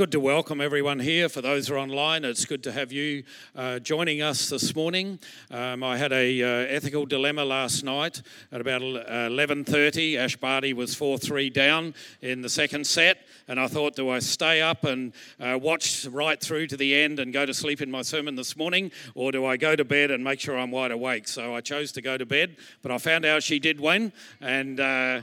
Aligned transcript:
good 0.00 0.12
to 0.12 0.18
welcome 0.18 0.62
everyone 0.62 0.98
here. 0.98 1.28
For 1.28 1.42
those 1.42 1.68
who 1.68 1.74
are 1.74 1.78
online, 1.78 2.24
it's 2.24 2.46
good 2.46 2.62
to 2.62 2.72
have 2.72 2.90
you 2.90 3.22
uh, 3.54 3.78
joining 3.80 4.22
us 4.22 4.48
this 4.48 4.74
morning. 4.74 5.18
Um, 5.50 5.84
I 5.84 5.98
had 5.98 6.10
a 6.10 6.42
uh, 6.42 6.46
ethical 6.74 7.04
dilemma 7.04 7.44
last 7.44 7.84
night 7.84 8.22
at 8.50 8.62
about 8.62 8.80
11:30. 8.80 10.16
Ash 10.16 10.36
Barty 10.38 10.72
was 10.72 10.94
4-3 10.94 11.52
down 11.52 11.94
in 12.22 12.40
the 12.40 12.48
second 12.48 12.86
set, 12.86 13.18
and 13.46 13.60
I 13.60 13.66
thought, 13.66 13.94
do 13.94 14.08
I 14.08 14.20
stay 14.20 14.62
up 14.62 14.84
and 14.84 15.12
uh, 15.38 15.58
watch 15.60 16.06
right 16.06 16.40
through 16.40 16.68
to 16.68 16.78
the 16.78 16.94
end 16.94 17.20
and 17.20 17.30
go 17.30 17.44
to 17.44 17.52
sleep 17.52 17.82
in 17.82 17.90
my 17.90 18.00
sermon 18.00 18.36
this 18.36 18.56
morning, 18.56 18.92
or 19.14 19.32
do 19.32 19.44
I 19.44 19.58
go 19.58 19.76
to 19.76 19.84
bed 19.84 20.10
and 20.10 20.24
make 20.24 20.40
sure 20.40 20.56
I'm 20.56 20.70
wide 20.70 20.92
awake? 20.92 21.28
So 21.28 21.54
I 21.54 21.60
chose 21.60 21.92
to 21.92 22.00
go 22.00 22.16
to 22.16 22.24
bed, 22.24 22.56
but 22.80 22.90
I 22.90 22.96
found 22.96 23.26
out 23.26 23.42
she 23.42 23.58
did 23.58 23.78
win, 23.78 24.14
and 24.40 24.80
uh, 24.80 25.20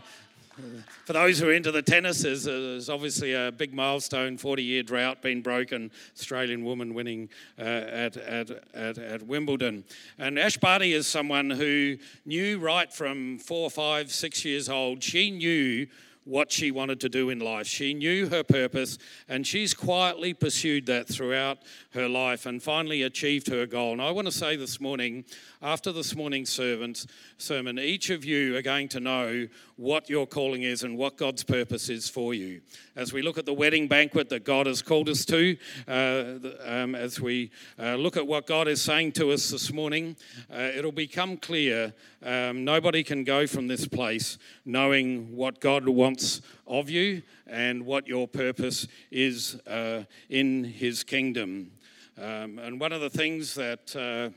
for 1.05 1.13
those 1.13 1.39
who 1.39 1.49
are 1.49 1.53
into 1.53 1.71
the 1.71 1.81
tennis, 1.81 2.21
there's, 2.21 2.45
there's 2.45 2.89
obviously 2.89 3.33
a 3.33 3.51
big 3.51 3.73
milestone 3.73 4.37
40 4.37 4.63
year 4.63 4.83
drought 4.83 5.21
being 5.21 5.41
broken. 5.41 5.91
Australian 6.15 6.63
woman 6.63 6.93
winning 6.93 7.29
uh, 7.59 7.61
at, 7.61 8.17
at, 8.17 8.49
at, 8.73 8.97
at, 8.97 9.23
Wimbledon. 9.23 9.83
And 10.17 10.39
Ash 10.39 10.57
Barty 10.57 10.93
is 10.93 11.07
someone 11.07 11.49
who 11.49 11.97
knew 12.25 12.59
right 12.59 12.91
from 12.91 13.37
four, 13.39 13.69
five, 13.69 14.11
six 14.11 14.43
years 14.45 14.69
old, 14.69 15.03
she 15.03 15.31
knew 15.31 15.87
what 16.27 16.51
she 16.51 16.71
wanted 16.71 16.99
to 16.99 17.09
do 17.09 17.29
in 17.29 17.39
life. 17.39 17.65
She 17.67 17.93
knew 17.93 18.27
her 18.27 18.43
purpose 18.43 18.97
and 19.29 19.47
she's 19.47 19.73
quietly 19.73 20.33
pursued 20.33 20.85
that 20.87 21.07
throughout 21.07 21.59
her 21.91 22.09
life 22.09 22.45
and 22.45 22.61
finally 22.61 23.01
achieved 23.03 23.47
her 23.47 23.65
goal. 23.65 23.93
And 23.93 24.01
I 24.01 24.11
want 24.11 24.27
to 24.27 24.31
say 24.31 24.57
this 24.57 24.81
morning, 24.81 25.23
after 25.61 25.91
this 25.91 26.15
morning's 26.15 26.49
sermon, 26.49 27.79
each 27.79 28.09
of 28.09 28.25
you 28.25 28.57
are 28.57 28.61
going 28.61 28.89
to 28.89 28.99
know 28.99 29.47
what 29.77 30.09
your 30.09 30.27
calling 30.27 30.63
is 30.63 30.83
and 30.83 30.97
what 30.97 31.17
God's 31.17 31.43
purpose 31.43 31.87
is 31.87 32.09
for 32.09 32.33
you. 32.33 32.61
As 32.95 33.13
we 33.13 33.21
look 33.21 33.37
at 33.37 33.45
the 33.45 33.53
wedding 33.53 33.87
banquet 33.87 34.29
that 34.29 34.43
God 34.43 34.65
has 34.65 34.81
called 34.81 35.07
us 35.07 35.23
to, 35.25 35.55
uh, 35.87 36.23
um, 36.65 36.95
as 36.95 37.21
we 37.21 37.51
uh, 37.79 37.95
look 37.95 38.17
at 38.17 38.27
what 38.27 38.47
God 38.47 38.67
is 38.67 38.81
saying 38.81 39.13
to 39.13 39.31
us 39.31 39.49
this 39.49 39.71
morning, 39.71 40.17
uh, 40.51 40.71
it'll 40.75 40.91
become 40.91 41.37
clear 41.37 41.93
um, 42.23 42.65
nobody 42.65 43.03
can 43.03 43.23
go 43.23 43.45
from 43.45 43.67
this 43.67 43.87
place 43.87 44.39
knowing 44.65 45.35
what 45.35 45.61
God 45.61 45.87
wants 45.87 46.16
of 46.65 46.89
you 46.89 47.21
and 47.45 47.85
what 47.85 48.07
your 48.07 48.27
purpose 48.27 48.87
is 49.11 49.55
uh, 49.67 50.03
in 50.29 50.63
His 50.63 51.03
kingdom. 51.03 51.71
Um, 52.17 52.59
and 52.59 52.79
one 52.79 52.91
of 52.91 53.01
the 53.01 53.09
things 53.09 53.53
that 53.55 53.95
uh, 53.95 54.29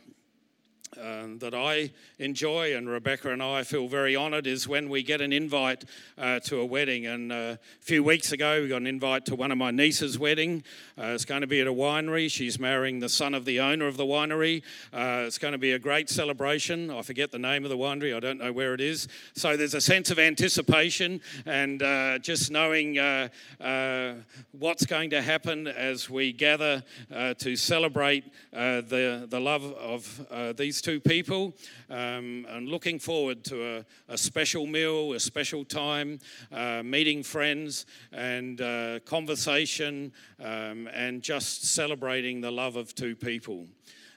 uh, 0.99 1.27
that 1.39 1.55
I 1.55 1.93
enjoy, 2.19 2.75
and 2.75 2.89
Rebecca 2.89 3.31
and 3.31 3.41
I 3.41 3.63
feel 3.63 3.87
very 3.87 4.17
honoured, 4.17 4.49
is 4.49 4.67
when 4.67 4.89
we 4.89 5.05
get 5.05 5.21
an 5.21 5.33
invite 5.33 5.85
uh, 6.19 6.41
to 6.41 6.59
a 6.59 6.65
wedding. 6.65 7.07
And 7.07 7.31
uh, 7.31 7.35
a 7.35 7.59
few 7.81 8.03
weeks 8.03 8.33
ago, 8.33 8.63
we 8.63 8.69
got 8.69 8.79
an 8.79 8.89
invite 8.89 9.25
to 9.27 9.37
one 9.37 9.53
of 9.53 9.59
my 9.59 9.71
niece's 9.71 10.19
wedding. 10.19 10.65
Uh, 10.99 11.13
it's 11.15 11.25
going 11.25 11.43
to 11.43 11.47
be 11.47 11.61
at 11.61 11.69
a 11.69 11.73
winery. 11.73 12.29
She's 12.29 12.59
marrying 12.59 12.99
the 12.99 13.09
son 13.09 13.35
of 13.35 13.45
the 13.45 13.61
owner 13.61 13.87
of 13.87 13.99
the 13.99 14.05
winery. 14.05 14.63
Uh, 14.93 15.23
it's 15.27 15.39
going 15.39 15.53
to 15.53 15.59
be 15.59 15.73
a 15.73 15.79
great 15.79 16.11
celebration. 16.11 16.91
I 16.91 17.03
forget 17.03 17.31
the 17.31 17.39
name 17.39 17.63
of 17.63 17.71
the 17.71 17.79
winery. 17.79 18.17
I 18.17 18.19
don't 18.19 18.39
know 18.39 18.53
where 18.53 18.75
it 18.75 18.81
is. 18.81 19.07
So 19.35 19.57
there's 19.57 19.75
a 19.75 19.81
sense 19.81 20.11
of 20.11 20.19
anticipation 20.19 21.21
and 21.47 21.79
just 22.21 22.51
knowing 22.51 22.97
what's 24.59 24.87
going 24.87 25.11
to 25.11 25.23
happen 25.23 25.69
as 25.69 26.11
we 26.11 26.33
gather 26.33 26.83
to 27.39 27.55
celebrate 27.55 28.25
the 28.53 29.29
the 29.31 29.41
love 29.41 29.65
of 29.75 30.57
these 30.57 30.80
these 30.81 30.95
two 30.95 31.01
people 31.01 31.55
um, 31.91 32.47
and 32.49 32.69
looking 32.69 32.99
forward 32.99 33.45
to 33.45 33.77
a, 33.77 33.85
a, 34.09 34.17
special 34.17 34.67
meal, 34.67 35.13
a 35.13 35.21
special 35.21 35.65
time, 35.65 36.19
uh, 36.53 36.83
meeting 36.83 37.23
friends 37.23 37.87
and 38.13 38.61
uh, 38.61 38.99
conversation 39.05 40.13
um, 40.43 40.89
and 40.95 41.23
just 41.23 41.65
celebrating 41.65 42.41
the 42.41 42.51
love 42.51 42.77
of 42.77 42.95
two 42.95 43.15
people. 43.15 43.67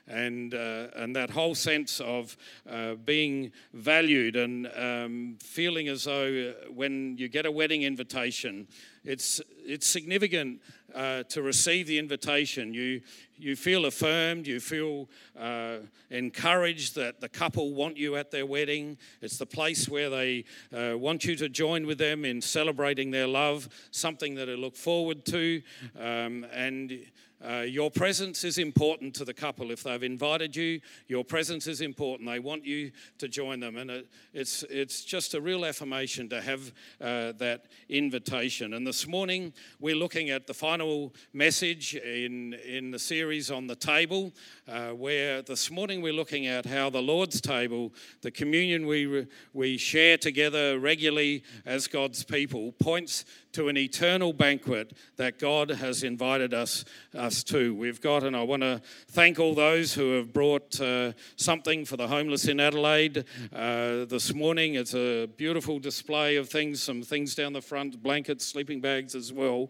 And, 0.08 0.54
uh, 0.54 0.88
and 0.96 1.16
that 1.16 1.30
whole 1.30 1.56
sense 1.56 2.02
of 2.02 2.36
uh, 2.70 2.96
being 2.96 3.52
valued 3.74 4.36
and 4.36 4.70
um, 4.76 5.38
feeling 5.42 5.88
as 5.88 6.04
though 6.04 6.54
when 6.74 7.18
you 7.18 7.30
get 7.30 7.46
a 7.46 7.52
wedding 7.52 7.84
invitation, 7.84 8.68
it's, 9.04 9.42
it's 9.66 9.88
significant 9.88 10.62
uh, 10.96 11.24
to 11.24 11.42
receive 11.42 11.88
the 11.88 11.98
invitation. 12.00 12.74
You, 12.74 13.02
you 13.38 13.56
feel 13.56 13.86
affirmed, 13.86 14.48
you 14.48 14.60
feel 14.60 15.10
uh, 15.40 15.78
encouraged 16.10 16.96
that 16.96 17.20
the 17.20 17.30
couple 17.30 17.74
want 17.74 17.98
you 17.98 18.16
at 18.16 18.32
their 18.32 18.46
wedding. 18.46 18.98
It's 19.22 19.38
the 19.38 19.46
place 19.46 19.90
where 19.90 20.10
they 20.10 20.46
uh, 20.72 20.98
want 20.98 21.26
you 21.26 21.36
to 21.38 21.50
join 21.50 21.86
with 21.86 21.98
them 21.98 22.26
in 22.26 22.42
celebrating 22.42 23.12
their 23.12 23.28
love, 23.28 23.70
something 23.92 24.36
that 24.36 24.46
they 24.46 24.56
look 24.56 24.76
forward 24.76 25.26
to. 25.26 25.62
Um, 26.00 26.46
and 26.54 27.06
uh, 27.44 27.62
your 27.62 27.92
presence 27.92 28.44
is 28.44 28.58
important 28.58 29.14
to 29.16 29.26
the 29.26 29.34
couple. 29.34 29.72
If 29.72 29.84
they've 29.84 30.04
invited 30.04 30.56
you, 30.56 30.80
your 31.08 31.26
presence 31.26 31.68
is 31.68 31.82
important. 31.82 32.30
They 32.30 32.40
want 32.40 32.66
you 32.66 32.92
to 33.18 33.28
join 33.28 33.60
them. 33.60 33.76
And 33.78 33.92
it, 33.92 34.08
it's, 34.34 34.64
it's 34.70 35.04
just 35.04 35.34
a 35.34 35.42
real 35.42 35.66
affirmation 35.66 36.30
to 36.30 36.42
have 36.42 36.72
uh, 37.02 37.34
that 37.34 37.66
invitation. 37.90 38.74
And 38.74 38.88
this 38.88 39.08
morning, 39.08 39.54
we're 39.80 39.96
looking 39.96 40.30
at 40.30 40.48
the 40.48 40.54
final 40.54 41.14
message 41.34 41.96
in, 41.96 42.54
in 42.66 42.92
the 42.92 43.00
series 43.00 43.52
on 43.52 43.68
the 43.68 43.76
table, 43.76 44.32
uh, 44.68 44.90
where 44.90 45.42
this 45.42 45.70
morning 45.70 46.02
we're 46.02 46.14
looking 46.14 46.48
at 46.48 46.66
how 46.66 46.90
the 46.90 47.02
Lord's 47.02 47.42
table, 47.42 47.94
the 48.22 48.32
communion 48.32 48.88
we, 48.88 49.28
we 49.54 49.78
share 49.78 50.18
together 50.18 50.80
regularly 50.80 51.44
as 51.66 51.88
God's 51.88 52.24
people, 52.24 52.72
points 52.74 53.26
to 53.54 53.70
an 53.70 53.78
eternal 53.78 54.34
banquet 54.34 54.94
that 55.18 55.40
God 55.40 55.70
has 55.70 56.04
invited 56.04 56.54
us, 56.54 56.86
us 57.16 57.44
to. 57.46 57.74
We've 57.76 58.02
got, 58.02 58.24
and 58.24 58.36
I 58.36 58.44
want 58.44 58.64
to 58.64 58.82
thank 59.08 59.40
all 59.40 59.54
those 59.54 59.94
who 59.94 60.14
have 60.14 60.34
brought 60.34 60.80
uh, 60.82 61.14
something 61.36 61.86
for 61.86 61.96
the 61.96 62.08
homeless 62.08 62.48
in 62.48 62.60
Adelaide 62.60 63.26
uh, 63.54 64.06
this 64.06 64.34
morning. 64.34 64.76
It's 64.76 64.96
a 64.96 65.28
beautiful 65.28 65.80
display 65.80 66.36
of 66.36 66.50
things, 66.50 66.82
some 66.82 67.04
things 67.04 67.36
down 67.36 67.54
the 67.54 67.62
front, 67.62 68.02
blankets, 68.02 68.46
sleeping 68.46 68.82
bags 68.82 69.14
as 69.14 69.32
well. 69.32 69.70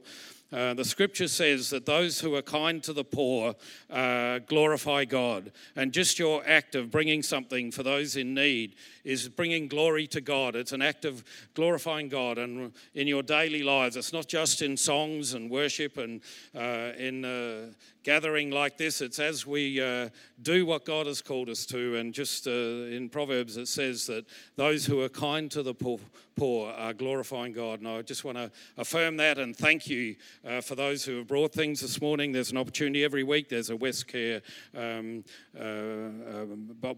Uh, 0.54 0.76
the 0.76 0.86
scripture 0.86 1.28
says 1.28 1.72
that 1.72 1.88
those 1.88 2.20
who 2.20 2.36
are 2.36 2.42
kind 2.44 2.84
to 2.84 2.94
the 2.94 3.04
poor 3.04 3.56
uh, 3.90 4.38
glorify 4.40 5.04
God. 5.04 5.52
And 5.76 5.92
just 5.92 6.20
your 6.20 6.48
act 6.48 6.76
of 6.76 6.92
bringing 6.92 7.24
something 7.24 7.72
for 7.72 7.82
those 7.82 8.16
in 8.16 8.36
need 8.36 8.76
is 9.03 9.28
bringing 9.30 9.68
glory 9.68 10.08
to 10.08 10.22
God. 10.22 10.56
It's 10.56 10.72
an 10.72 10.81
act 10.81 11.06
of 11.06 11.24
glorifying 11.53 12.09
God 12.09 12.38
and 12.38 12.72
in 12.94 13.08
your 13.08 13.24
daily 13.24 13.64
lives. 13.64 13.97
It's 13.97 14.14
not 14.14 14.28
just 14.28 14.62
in 14.62 14.78
songs 14.78 15.34
and 15.34 15.50
worship 15.50 15.97
and 15.97 16.22
uh, 16.56 16.94
in 16.97 17.25
uh, 17.25 17.74
gathering 18.03 18.52
like 18.52 18.78
this. 18.78 19.02
It's 19.02 19.19
as 19.19 19.46
we 19.47 19.81
uh, 19.81 20.09
do 20.41 20.66
what 20.66 20.86
God 20.86 21.08
has 21.08 21.22
called 21.22 21.50
us 21.50 21.66
to. 21.68 21.96
And 21.97 22.14
just 22.14 22.47
uh, 22.47 22.52
in 22.52 23.09
Proverbs, 23.09 23.58
it 23.58 23.68
says 23.68 24.06
that 24.08 24.25
those 24.56 24.86
who 24.86 25.02
are 25.02 25.09
kind 25.09 25.50
to 25.52 25.64
the 25.64 25.74
poor, 25.74 26.00
poor 26.35 26.72
are 26.72 26.94
glorifying 26.94 27.53
God. 27.53 27.80
And 27.80 27.88
I 27.88 28.02
just 28.02 28.24
want 28.24 28.38
to 28.38 28.52
affirm 28.78 29.18
that 29.18 29.38
and 29.38 29.56
thank 29.56 29.88
you 29.88 30.16
uh, 30.46 30.62
for 30.62 30.75
those 30.75 31.03
who 31.03 31.18
have 31.18 31.28
brought 31.28 31.53
things 31.53 31.81
this 31.81 32.02
morning. 32.02 32.31
There's 32.31 32.52
an 32.52 32.58
opportunity 32.58 33.03
every 33.03 33.24
week. 33.24 33.50
There's 33.50 33.70
a 33.70 33.75
Westcare 33.75 34.41
um, 34.78 35.24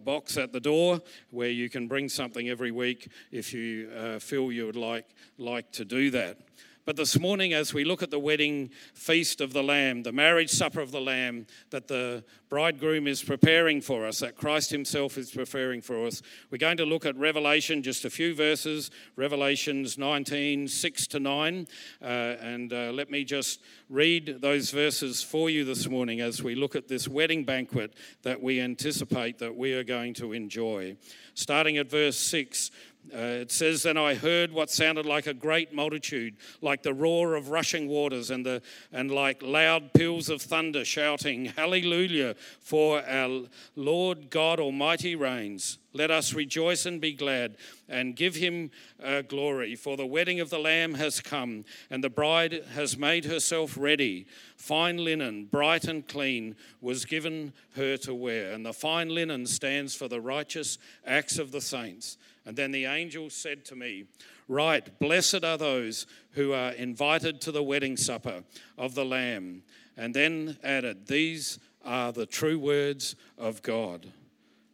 box 0.04 0.38
at 0.38 0.52
the 0.52 0.60
door 0.60 1.02
where 1.32 1.50
you 1.50 1.70
can 1.70 1.88
bring 1.88 1.95
something 2.10 2.50
every 2.50 2.72
week 2.72 3.08
if 3.32 3.54
you 3.54 3.90
uh, 3.98 4.20
feel 4.20 4.52
you 4.52 4.66
would 4.66 4.76
like, 4.76 5.08
like 5.38 5.72
to 5.72 5.86
do 5.86 6.12
that. 6.12 6.38
But 6.86 6.98
this 6.98 7.20
morning, 7.20 7.52
as 7.52 7.74
we 7.74 7.84
look 7.84 8.04
at 8.04 8.12
the 8.12 8.20
wedding 8.20 8.70
feast 8.94 9.42
of 9.42 9.54
the 9.54 9.64
Lamb, 9.64 10.04
the 10.04 10.12
marriage 10.12 10.52
supper 10.52 10.82
of 10.82 10.92
the 10.92 11.02
Lamb 11.02 11.48
that 11.72 11.88
the 11.88 12.24
bridegroom 12.48 13.08
is 13.08 13.24
preparing 13.24 13.82
for 13.82 14.06
us, 14.06 14.20
that 14.20 14.38
Christ 14.38 14.70
Himself 14.70 15.18
is 15.18 15.32
preparing 15.32 15.82
for 15.82 16.06
us, 16.06 16.22
we're 16.52 16.60
going 16.60 16.78
to 16.78 16.86
look 16.86 17.04
at 17.04 17.18
Revelation, 17.18 17.82
just 17.82 18.06
a 18.06 18.10
few 18.12 18.36
verses, 18.36 18.92
Revelations 19.16 19.98
19, 19.98 20.68
6 20.68 21.08
to 21.08 21.20
9. 21.20 21.68
Uh, 22.04 22.06
and 22.06 22.72
uh, 22.72 22.92
let 22.94 23.10
me 23.10 23.24
just 23.24 23.64
read 23.90 24.38
those 24.40 24.70
verses 24.70 25.24
for 25.24 25.50
you 25.50 25.66
this 25.66 25.90
morning 25.90 26.22
as 26.22 26.44
we 26.44 26.54
look 26.54 26.76
at 26.76 26.88
this 26.88 27.08
wedding 27.08 27.46
banquet 27.46 27.96
that 28.22 28.44
we 28.44 28.62
anticipate 28.62 29.40
that 29.40 29.56
we 29.56 29.74
are 29.74 29.84
going 29.84 30.14
to 30.14 30.34
enjoy. 30.34 30.96
Starting 31.34 31.78
at 31.80 31.90
verse 31.90 32.18
6. 32.18 32.70
Uh, 33.14 33.18
it 33.18 33.52
says, 33.52 33.84
Then 33.84 33.98
I 33.98 34.16
heard 34.16 34.52
what 34.52 34.70
sounded 34.70 35.06
like 35.06 35.28
a 35.28 35.34
great 35.34 35.74
multitude, 35.74 36.36
like 36.62 36.84
the 36.84 36.94
roar 36.94 37.36
of 37.36 37.50
rushing 37.50 37.88
waters, 37.88 38.32
and, 38.32 38.46
the, 38.46 38.62
and 38.92 39.12
like 39.12 39.42
loud 39.42 39.94
peals 39.94 40.30
of 40.30 40.42
thunder, 40.42 40.84
shouting, 40.86 41.46
Hallelujah, 41.46 42.36
for 42.60 43.04
our 43.08 43.44
Lord 43.76 44.30
God 44.30 44.60
Almighty 44.60 45.16
reigns. 45.16 45.78
Let 45.96 46.12
us 46.12 46.34
rejoice 46.34 46.86
and 46.86 47.00
be 47.00 47.14
glad 47.14 47.56
and 47.88 48.18
give 48.18 48.36
him 48.36 48.70
uh, 49.02 49.22
glory, 49.22 49.78
for 49.78 49.96
the 49.96 50.06
wedding 50.06 50.42
of 50.42 50.50
the 50.50 50.60
Lamb 50.60 50.96
has 50.96 51.22
come, 51.22 51.64
and 51.90 52.04
the 52.04 52.10
bride 52.10 52.66
has 52.74 52.98
made 52.98 53.24
herself 53.24 53.78
ready. 53.80 54.28
Fine 54.58 54.98
linen, 54.98 55.46
bright 55.46 55.86
and 55.86 56.06
clean, 56.06 56.58
was 56.82 57.06
given 57.06 57.54
her 57.78 57.96
to 57.96 58.14
wear, 58.14 58.52
and 58.52 58.66
the 58.66 58.74
fine 58.74 59.08
linen 59.08 59.46
stands 59.46 59.96
for 59.96 60.10
the 60.10 60.20
righteous 60.20 60.78
acts 61.06 61.40
of 61.40 61.54
the 61.54 61.62
saints. 61.62 62.18
And 62.46 62.58
then 62.58 62.72
the 62.72 62.84
angel 62.84 63.30
said 63.30 63.64
to 63.66 63.78
me, 63.78 64.04
Write, 64.50 65.00
Blessed 65.00 65.46
are 65.46 65.58
those 65.58 66.08
who 66.32 66.52
are 66.52 66.72
invited 66.74 67.40
to 67.42 67.54
the 67.54 67.64
wedding 67.64 67.96
supper 67.96 68.44
of 68.78 68.96
the 68.96 69.06
Lamb. 69.06 69.64
And 69.96 70.14
then 70.14 70.58
added, 70.62 71.08
These 71.08 71.58
are 71.86 72.12
the 72.12 72.26
true 72.26 72.60
words 72.60 73.16
of 73.38 73.62
God. 73.62 74.12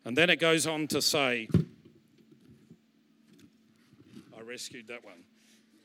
And 0.03 0.17
then 0.17 0.29
it 0.29 0.39
goes 0.39 0.65
on 0.65 0.87
to 0.87 1.01
say, 1.01 1.47
I 4.37 4.41
rescued 4.41 4.87
that 4.87 5.03
one. 5.03 5.23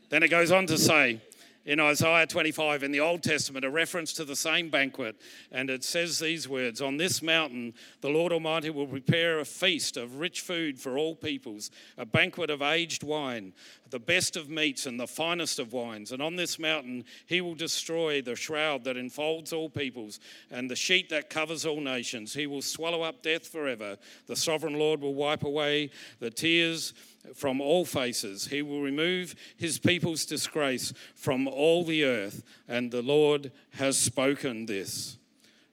Then 0.09 0.23
it 0.23 0.29
goes 0.29 0.51
on 0.51 0.67
to 0.67 0.79
say, 0.79 1.21
in 1.67 1.81
Isaiah 1.81 2.29
25 2.29 2.85
in 2.85 2.93
the 2.93 3.01
Old 3.01 3.25
Testament, 3.25 3.65
a 3.65 3.71
reference 3.71 4.13
to 4.15 4.25
the 4.25 4.37
same 4.37 4.71
banquet. 4.71 5.21
And 5.51 5.69
it 5.69 5.83
says 5.83 6.19
these 6.19 6.49
words 6.49 6.81
On 6.81 6.97
this 6.97 7.21
mountain, 7.21 7.75
the 8.01 8.09
Lord 8.09 8.33
Almighty 8.33 8.71
will 8.71 8.87
prepare 8.87 9.41
a 9.41 9.45
feast 9.45 9.97
of 9.97 10.21
rich 10.21 10.41
food 10.41 10.79
for 10.79 10.97
all 10.97 11.17
peoples, 11.17 11.71
a 11.99 12.07
banquet 12.07 12.51
of 12.51 12.63
aged 12.63 13.03
wine, 13.03 13.53
the 13.91 13.99
best 13.99 14.37
of 14.37 14.49
meats 14.49 14.87
and 14.87 14.99
the 14.99 15.09
finest 15.09 15.59
of 15.59 15.73
wines. 15.73 16.13
And 16.13 16.23
on 16.23 16.37
this 16.37 16.59
mountain, 16.59 17.05
he 17.27 17.41
will 17.41 17.57
destroy 17.57 18.23
the 18.23 18.37
shroud 18.37 18.85
that 18.85 18.97
enfolds 18.97 19.53
all 19.53 19.69
peoples 19.69 20.21
and 20.51 20.71
the 20.71 20.77
sheet 20.77 21.09
that 21.11 21.31
covers 21.31 21.67
all 21.67 21.81
nations. 21.81 22.33
He 22.33 22.47
will 22.47 22.63
swallow 22.63 23.03
up 23.03 23.23
death 23.23 23.47
forever. 23.47 23.97
The 24.29 24.37
sovereign 24.37 24.79
Lord 24.79 25.01
will 25.01 25.15
wipe 25.15 25.43
away 25.43 25.91
the 26.21 26.31
tears 26.31 26.95
from 27.35 27.61
all 27.61 27.85
faces. 27.85 28.47
He 28.47 28.63
will 28.63 28.83
remove 28.83 29.35
his 29.57 29.79
people's 29.79 30.25
disgrace 30.25 30.93
from 31.15 31.49
all 31.49 31.85
the 31.85 32.05
earth, 32.05 32.43
and 32.69 32.91
the 32.91 33.03
Lord 33.03 33.53
has 33.73 33.99
spoken 33.99 34.67
this. 34.67 35.19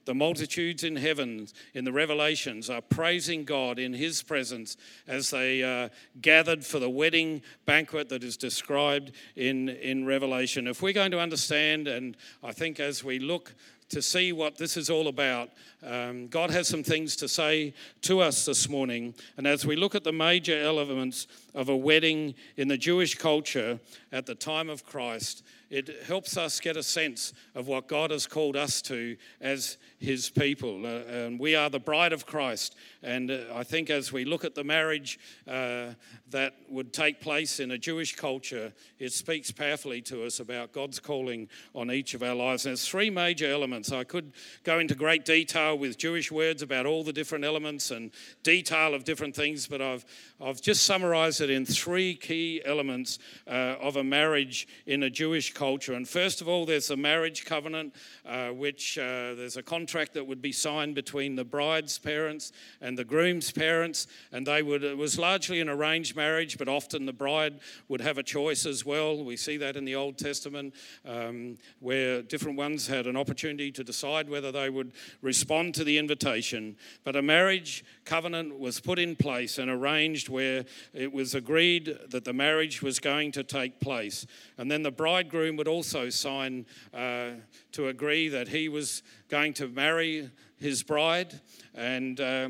The 0.04 0.14
multitudes 0.14 0.84
in 0.84 0.96
heaven, 0.96 1.48
in 1.72 1.84
the 1.84 1.92
revelations, 1.92 2.68
are 2.68 2.82
praising 2.82 3.44
God 3.44 3.78
in 3.78 3.94
His 3.94 4.22
presence 4.22 4.76
as 5.06 5.30
they 5.30 5.62
uh, 5.62 5.88
gathered 6.20 6.64
for 6.64 6.78
the 6.78 6.90
wedding 6.90 7.42
banquet 7.64 8.10
that 8.10 8.22
is 8.22 8.36
described 8.36 9.12
in, 9.34 9.70
in 9.70 10.04
Revelation. 10.04 10.66
If 10.66 10.82
we're 10.82 10.92
going 10.92 11.12
to 11.12 11.20
understand, 11.20 11.88
and 11.88 12.16
I 12.42 12.52
think 12.52 12.80
as 12.80 13.02
we 13.02 13.18
look 13.18 13.54
to 13.94 14.02
see 14.02 14.32
what 14.32 14.58
this 14.58 14.76
is 14.76 14.90
all 14.90 15.06
about. 15.06 15.50
Um, 15.86 16.26
God 16.26 16.50
has 16.50 16.66
some 16.66 16.82
things 16.82 17.14
to 17.16 17.28
say 17.28 17.74
to 18.02 18.20
us 18.20 18.44
this 18.44 18.68
morning. 18.68 19.14
And 19.36 19.46
as 19.46 19.64
we 19.64 19.76
look 19.76 19.94
at 19.94 20.02
the 20.02 20.12
major 20.12 20.60
elements 20.60 21.28
of 21.54 21.68
a 21.68 21.76
wedding 21.76 22.34
in 22.56 22.66
the 22.66 22.76
Jewish 22.76 23.14
culture 23.14 23.78
at 24.10 24.26
the 24.26 24.34
time 24.34 24.68
of 24.68 24.84
Christ, 24.84 25.44
it 25.74 26.04
helps 26.06 26.36
us 26.36 26.60
get 26.60 26.76
a 26.76 26.84
sense 26.84 27.32
of 27.56 27.66
what 27.66 27.88
God 27.88 28.12
has 28.12 28.28
called 28.28 28.54
us 28.54 28.80
to 28.82 29.16
as 29.40 29.76
His 29.98 30.30
people. 30.30 30.86
Uh, 30.86 31.00
and 31.10 31.40
we 31.40 31.56
are 31.56 31.68
the 31.68 31.80
bride 31.80 32.12
of 32.12 32.26
Christ. 32.26 32.76
And 33.02 33.28
uh, 33.28 33.40
I 33.52 33.64
think 33.64 33.90
as 33.90 34.12
we 34.12 34.24
look 34.24 34.44
at 34.44 34.54
the 34.54 34.62
marriage 34.62 35.18
uh, 35.48 35.94
that 36.30 36.54
would 36.68 36.92
take 36.92 37.20
place 37.20 37.58
in 37.58 37.72
a 37.72 37.78
Jewish 37.78 38.14
culture, 38.14 38.72
it 39.00 39.12
speaks 39.12 39.50
powerfully 39.50 40.00
to 40.02 40.24
us 40.24 40.38
about 40.38 40.72
God's 40.72 41.00
calling 41.00 41.48
on 41.74 41.90
each 41.90 42.14
of 42.14 42.22
our 42.22 42.36
lives. 42.36 42.66
And 42.66 42.70
there's 42.70 42.86
three 42.86 43.10
major 43.10 43.50
elements. 43.50 43.90
I 43.90 44.04
could 44.04 44.32
go 44.62 44.78
into 44.78 44.94
great 44.94 45.24
detail 45.24 45.76
with 45.76 45.98
Jewish 45.98 46.30
words 46.30 46.62
about 46.62 46.86
all 46.86 47.02
the 47.02 47.12
different 47.12 47.44
elements 47.44 47.90
and 47.90 48.12
detail 48.44 48.94
of 48.94 49.02
different 49.02 49.34
things, 49.34 49.66
but 49.66 49.82
I've, 49.82 50.04
I've 50.40 50.62
just 50.62 50.84
summarized 50.84 51.40
it 51.40 51.50
in 51.50 51.66
three 51.66 52.14
key 52.14 52.62
elements 52.64 53.18
uh, 53.48 53.74
of 53.80 53.96
a 53.96 54.04
marriage 54.04 54.68
in 54.86 55.02
a 55.02 55.10
Jewish 55.10 55.52
culture. 55.52 55.63
And 55.64 56.08
first 56.08 56.40
of 56.40 56.48
all, 56.48 56.64
there's 56.64 56.90
a 56.90 56.96
marriage 56.96 57.44
covenant, 57.44 57.94
uh, 58.24 58.48
which 58.48 58.96
uh, 58.96 59.34
there's 59.34 59.58
a 59.58 59.62
contract 59.62 60.14
that 60.14 60.26
would 60.26 60.40
be 60.40 60.52
signed 60.52 60.94
between 60.94 61.36
the 61.36 61.44
bride's 61.44 61.98
parents 61.98 62.52
and 62.80 62.94
and 62.94 62.98
the 62.98 63.04
groom's 63.04 63.50
parents, 63.50 64.06
and 64.30 64.46
they 64.46 64.62
would, 64.62 64.84
it 64.84 64.96
was 64.96 65.18
largely 65.18 65.60
an 65.60 65.68
arranged 65.68 66.14
marriage, 66.14 66.56
but 66.56 66.68
often 66.68 67.06
the 67.06 67.12
bride 67.12 67.58
would 67.88 68.00
have 68.00 68.18
a 68.18 68.22
choice 68.22 68.66
as 68.66 68.84
well. 68.86 69.24
We 69.24 69.36
see 69.36 69.56
that 69.56 69.74
in 69.74 69.84
the 69.84 69.96
Old 69.96 70.16
Testament, 70.16 70.74
um, 71.04 71.58
where 71.80 72.22
different 72.22 72.56
ones 72.56 72.86
had 72.86 73.08
an 73.08 73.16
opportunity 73.16 73.72
to 73.72 73.82
decide 73.82 74.30
whether 74.30 74.52
they 74.52 74.70
would 74.70 74.92
respond 75.22 75.74
to 75.74 75.82
the 75.82 75.98
invitation. 75.98 76.76
But 77.02 77.16
a 77.16 77.22
marriage 77.22 77.84
covenant 78.04 78.60
was 78.60 78.78
put 78.78 79.00
in 79.00 79.16
place 79.16 79.58
and 79.58 79.68
arranged 79.68 80.28
where 80.28 80.64
it 80.92 81.12
was 81.12 81.34
agreed 81.34 81.98
that 82.10 82.24
the 82.24 82.32
marriage 82.32 82.80
was 82.80 83.00
going 83.00 83.32
to 83.32 83.42
take 83.42 83.80
place. 83.80 84.24
And 84.56 84.70
then 84.70 84.82
the 84.82 84.90
bridegroom 84.90 85.56
would 85.56 85.68
also 85.68 86.10
sign 86.10 86.66
uh, 86.92 87.30
to 87.72 87.88
agree 87.88 88.28
that 88.28 88.48
he 88.48 88.68
was 88.68 89.02
going 89.28 89.52
to 89.54 89.68
marry 89.68 90.30
his 90.58 90.82
bride 90.82 91.40
and 91.74 92.20
uh, 92.20 92.48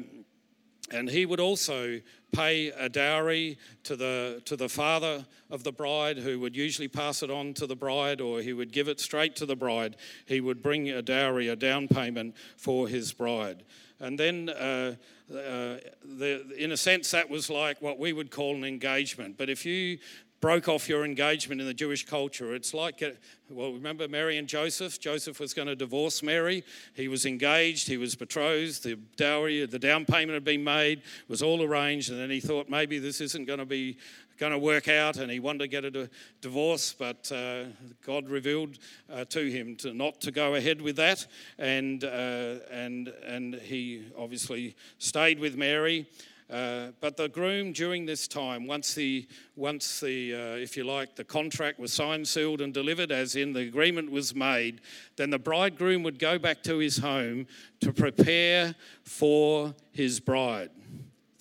and 0.90 1.08
he 1.08 1.24
would 1.24 1.40
also 1.40 2.00
pay 2.32 2.68
a 2.68 2.88
dowry 2.88 3.58
to 3.84 3.96
the, 3.96 4.42
to 4.44 4.56
the 4.56 4.68
father 4.68 5.24
of 5.50 5.64
the 5.64 5.72
bride, 5.72 6.18
who 6.18 6.40
would 6.40 6.56
usually 6.56 6.88
pass 6.88 7.22
it 7.22 7.30
on 7.30 7.54
to 7.54 7.66
the 7.66 7.76
bride, 7.76 8.20
or 8.20 8.40
he 8.40 8.52
would 8.52 8.72
give 8.72 8.88
it 8.88 9.00
straight 9.00 9.36
to 9.36 9.46
the 9.46 9.56
bride. 9.56 9.96
He 10.26 10.40
would 10.40 10.62
bring 10.62 10.90
a 10.90 11.00
dowry, 11.00 11.48
a 11.48 11.56
down 11.56 11.88
payment 11.88 12.34
for 12.56 12.88
his 12.88 13.12
bride. 13.12 13.64
And 14.00 14.18
then, 14.18 14.48
uh, 14.50 14.96
uh, 15.30 15.78
the, 16.04 16.44
in 16.58 16.72
a 16.72 16.76
sense, 16.76 17.12
that 17.12 17.30
was 17.30 17.48
like 17.48 17.80
what 17.80 17.98
we 17.98 18.12
would 18.12 18.30
call 18.30 18.56
an 18.56 18.64
engagement. 18.64 19.38
But 19.38 19.48
if 19.48 19.64
you 19.64 19.98
broke 20.44 20.68
off 20.68 20.90
your 20.90 21.06
engagement 21.06 21.58
in 21.58 21.66
the 21.66 21.72
Jewish 21.72 22.04
culture. 22.04 22.54
It's 22.54 22.74
like, 22.74 23.02
well, 23.48 23.72
remember 23.72 24.06
Mary 24.08 24.36
and 24.36 24.46
Joseph? 24.46 25.00
Joseph 25.00 25.40
was 25.40 25.54
going 25.54 25.68
to 25.68 25.74
divorce 25.74 26.22
Mary. 26.22 26.62
He 26.92 27.08
was 27.08 27.24
engaged, 27.24 27.88
he 27.88 27.96
was 27.96 28.14
betrothed, 28.14 28.82
the 28.82 28.96
dowry, 29.16 29.64
the 29.64 29.78
down 29.78 30.04
payment 30.04 30.34
had 30.34 30.44
been 30.44 30.62
made, 30.62 31.00
was 31.28 31.42
all 31.42 31.62
arranged, 31.62 32.10
and 32.10 32.20
then 32.20 32.28
he 32.28 32.40
thought 32.40 32.68
maybe 32.68 32.98
this 32.98 33.22
isn't 33.22 33.46
going 33.46 33.58
to 33.58 33.64
be 33.64 33.96
going 34.36 34.52
to 34.52 34.58
work 34.58 34.86
out 34.86 35.16
and 35.16 35.30
he 35.30 35.40
wanted 35.40 35.60
to 35.60 35.68
get 35.68 35.84
a 35.84 36.10
divorce 36.40 36.92
but 36.98 37.30
uh, 37.30 37.62
god 38.04 38.28
revealed 38.28 38.78
uh, 39.08 39.24
to 39.26 39.48
him 39.48 39.76
to 39.76 39.94
not 39.94 40.20
to 40.20 40.32
go 40.32 40.56
ahead 40.56 40.82
with 40.82 40.96
that 40.96 41.24
and 41.56 42.02
uh, 42.02 42.56
and 42.68 43.12
and 43.24 43.54
he 43.54 44.02
obviously 44.18 44.74
stayed 44.98 45.38
with 45.38 45.56
mary 45.56 46.04
uh, 46.50 46.88
but 47.00 47.16
the 47.16 47.28
groom 47.28 47.72
during 47.72 48.04
this 48.04 48.28
time, 48.28 48.66
once 48.66 48.94
the, 48.94 49.26
once 49.56 50.00
the 50.00 50.34
uh, 50.34 50.38
if 50.56 50.76
you 50.76 50.84
like, 50.84 51.16
the 51.16 51.24
contract 51.24 51.78
was 51.78 51.92
signed, 51.92 52.28
sealed, 52.28 52.60
and 52.60 52.74
delivered, 52.74 53.10
as 53.10 53.34
in 53.34 53.52
the 53.52 53.60
agreement 53.60 54.10
was 54.10 54.34
made, 54.34 54.80
then 55.16 55.30
the 55.30 55.38
bridegroom 55.38 56.02
would 56.02 56.18
go 56.18 56.38
back 56.38 56.62
to 56.64 56.78
his 56.78 56.98
home 56.98 57.46
to 57.80 57.92
prepare 57.92 58.74
for 59.02 59.74
his 59.92 60.20
bride. 60.20 60.70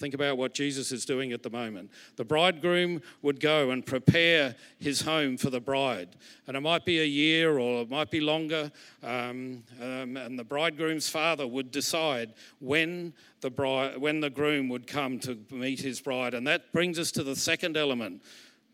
Think 0.03 0.15
about 0.15 0.37
what 0.37 0.53
Jesus 0.53 0.91
is 0.91 1.05
doing 1.05 1.31
at 1.31 1.43
the 1.43 1.49
moment. 1.49 1.89
The 2.17 2.25
bridegroom 2.25 3.01
would 3.21 3.39
go 3.39 3.69
and 3.69 3.85
prepare 3.85 4.53
his 4.77 4.99
home 4.99 5.37
for 5.37 5.49
the 5.49 5.61
bride. 5.61 6.17
And 6.45 6.57
it 6.57 6.59
might 6.59 6.83
be 6.83 6.99
a 6.99 7.05
year 7.05 7.57
or 7.57 7.83
it 7.83 7.89
might 7.89 8.11
be 8.11 8.19
longer. 8.19 8.69
Um, 9.01 9.63
um, 9.81 10.17
and 10.17 10.37
the 10.37 10.43
bridegroom's 10.43 11.07
father 11.07 11.47
would 11.47 11.71
decide 11.71 12.33
when 12.59 13.13
the, 13.39 13.49
bride, 13.49 13.97
when 13.97 14.19
the 14.19 14.29
groom 14.29 14.67
would 14.67 14.87
come 14.87 15.19
to 15.19 15.39
meet 15.49 15.79
his 15.79 16.01
bride. 16.01 16.33
And 16.33 16.45
that 16.47 16.73
brings 16.73 16.99
us 16.99 17.09
to 17.13 17.23
the 17.23 17.37
second 17.37 17.77
element 17.77 18.21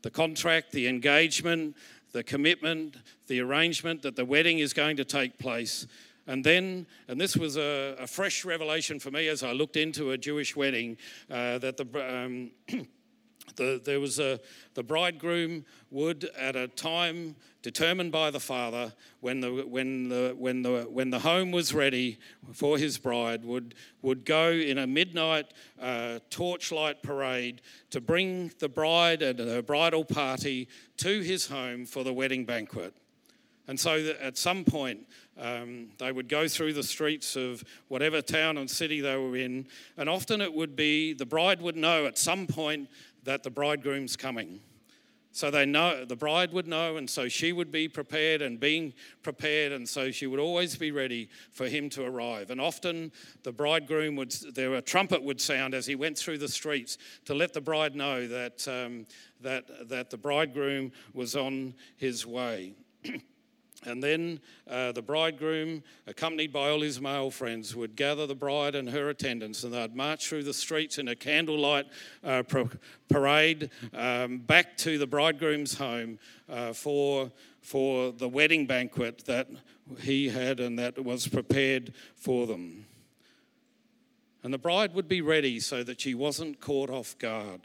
the 0.02 0.10
contract, 0.10 0.72
the 0.72 0.88
engagement, 0.88 1.76
the 2.12 2.24
commitment, 2.24 2.98
the 3.28 3.40
arrangement 3.40 4.02
that 4.02 4.16
the 4.16 4.26
wedding 4.26 4.58
is 4.58 4.74
going 4.74 4.98
to 4.98 5.06
take 5.06 5.38
place. 5.38 5.86
And 6.30 6.44
then, 6.44 6.86
and 7.08 7.20
this 7.20 7.36
was 7.36 7.58
a, 7.58 7.96
a 7.98 8.06
fresh 8.06 8.46
revelation 8.46 9.00
for 9.00 9.10
me 9.10 9.28
as 9.30 9.42
I 9.42 9.52
looked 9.52 9.76
into 9.76 10.12
a 10.12 10.18
Jewish 10.18 10.56
wedding, 10.56 10.96
uh, 11.28 11.58
that 11.58 11.76
the, 11.78 11.88
um, 12.08 12.52
the, 13.56 13.82
there 13.84 14.00
was 14.00 14.20
a, 14.20 14.40
the 14.76 14.84
bridegroom 14.84 15.66
would, 15.90 16.30
at 16.38 16.56
a 16.56 16.68
time 16.68 17.36
determined 17.64 18.12
by 18.12 18.30
the 18.30 18.40
father, 18.40 18.94
when 19.22 19.40
the, 19.40 19.66
when 19.68 20.10
the, 20.10 20.36
when 20.38 20.62
the, 20.62 20.82
when 20.84 21.10
the 21.10 21.18
home 21.18 21.52
was 21.52 21.74
ready 21.74 22.20
for 22.54 22.78
his 22.78 23.00
bride, 23.00 23.44
would, 23.44 23.74
would 24.04 24.24
go 24.24 24.52
in 24.52 24.78
a 24.78 24.86
midnight 24.86 25.48
uh, 25.82 26.20
torchlight 26.30 27.02
parade 27.02 27.60
to 27.90 28.00
bring 28.00 28.52
the 28.60 28.70
bride 28.70 29.24
and 29.24 29.40
her 29.40 29.64
bridal 29.64 30.06
party 30.06 30.68
to 30.98 31.22
his 31.22 31.48
home 31.48 31.88
for 31.88 32.04
the 32.04 32.14
wedding 32.14 32.46
banquet. 32.46 32.94
And 33.70 33.80
so 33.80 34.16
at 34.20 34.36
some 34.36 34.66
point, 34.66 35.06
um, 35.40 35.90
they 36.00 36.12
would 36.12 36.28
go 36.28 36.48
through 36.48 36.74
the 36.74 36.82
streets 36.82 37.36
of 37.36 37.64
whatever 37.88 38.20
town 38.20 38.58
and 38.58 38.68
city 38.68 39.00
they 39.00 39.16
were 39.16 39.38
in, 39.38 39.68
and 39.96 40.10
often 40.10 40.42
it 40.42 40.52
would 40.52 40.76
be 40.76 41.14
the 41.14 41.28
bride 41.28 41.62
would 41.62 41.76
know 41.76 42.08
at 42.08 42.18
some 42.18 42.48
point 42.48 42.90
that 43.26 43.44
the 43.44 43.52
bridegroom's 43.52 44.16
coming. 44.16 44.60
So 45.34 45.52
they 45.52 45.68
know 45.68 46.04
the 46.04 46.16
bride 46.16 46.52
would 46.52 46.66
know, 46.66 46.98
and 46.98 47.08
so 47.08 47.28
she 47.28 47.54
would 47.54 47.72
be 47.72 47.88
prepared 47.88 48.42
and 48.42 48.60
being 48.60 48.92
prepared, 49.22 49.72
and 49.72 49.88
so 49.88 50.10
she 50.10 50.26
would 50.26 50.40
always 50.40 50.76
be 50.76 50.90
ready 50.90 51.30
for 51.52 51.68
him 51.68 51.92
to 51.92 52.04
arrive. 52.04 52.50
And 52.50 52.60
often 52.60 53.12
the 53.44 53.52
bridegroom 53.52 54.16
would, 54.16 54.32
there 54.56 54.74
a 54.74 54.82
trumpet 54.82 55.22
would 55.22 55.40
sound 55.40 55.76
as 55.76 55.86
he 55.86 55.94
went 55.94 56.18
through 56.18 56.40
the 56.40 56.48
streets 56.48 56.98
to 57.26 57.36
let 57.36 57.54
the 57.54 57.62
bride 57.62 57.96
know 57.96 58.28
that 58.28 58.68
um, 58.68 59.06
that 59.42 59.90
that 59.90 60.10
the 60.10 60.18
bridegroom 60.18 60.92
was 61.14 61.36
on 61.36 61.76
his 61.98 62.26
way. 62.26 62.74
And 63.86 64.04
then 64.04 64.42
uh, 64.70 64.92
the 64.92 65.02
bridegroom, 65.02 65.84
accompanied 66.06 66.52
by 66.52 66.70
all 66.70 66.82
his 66.82 67.00
male 67.00 67.32
friends, 67.32 67.76
would 67.76 67.96
gather 67.96 68.28
the 68.28 68.36
bride 68.36 68.76
and 68.76 68.90
her 68.90 69.10
attendants, 69.10 69.64
and 69.64 69.74
they'd 69.74 69.96
march 69.96 70.28
through 70.28 70.44
the 70.44 70.54
streets 70.54 70.98
in 70.98 71.08
a 71.08 71.16
candlelight 71.16 71.86
uh, 72.24 72.44
parade 73.08 73.70
um, 73.94 74.40
back 74.40 74.76
to 74.78 74.98
the 74.98 75.08
bridegroom's 75.08 75.78
home 75.78 76.20
uh, 76.50 76.74
for, 76.74 77.32
for 77.62 78.12
the 78.12 78.28
wedding 78.28 78.66
banquet 78.66 79.24
that 79.26 79.48
he 80.02 80.30
had 80.30 80.60
and 80.60 80.78
that 80.78 81.04
was 81.04 81.28
prepared 81.28 81.94
for 82.16 82.46
them. 82.48 82.86
And 84.44 84.54
the 84.54 84.58
bride 84.58 84.94
would 84.94 85.08
be 85.08 85.22
ready 85.22 85.60
so 85.60 85.84
that 85.84 86.02
she 86.02 86.14
wasn't 86.14 86.60
caught 86.60 86.90
off 86.90 87.18
guard. 87.18 87.62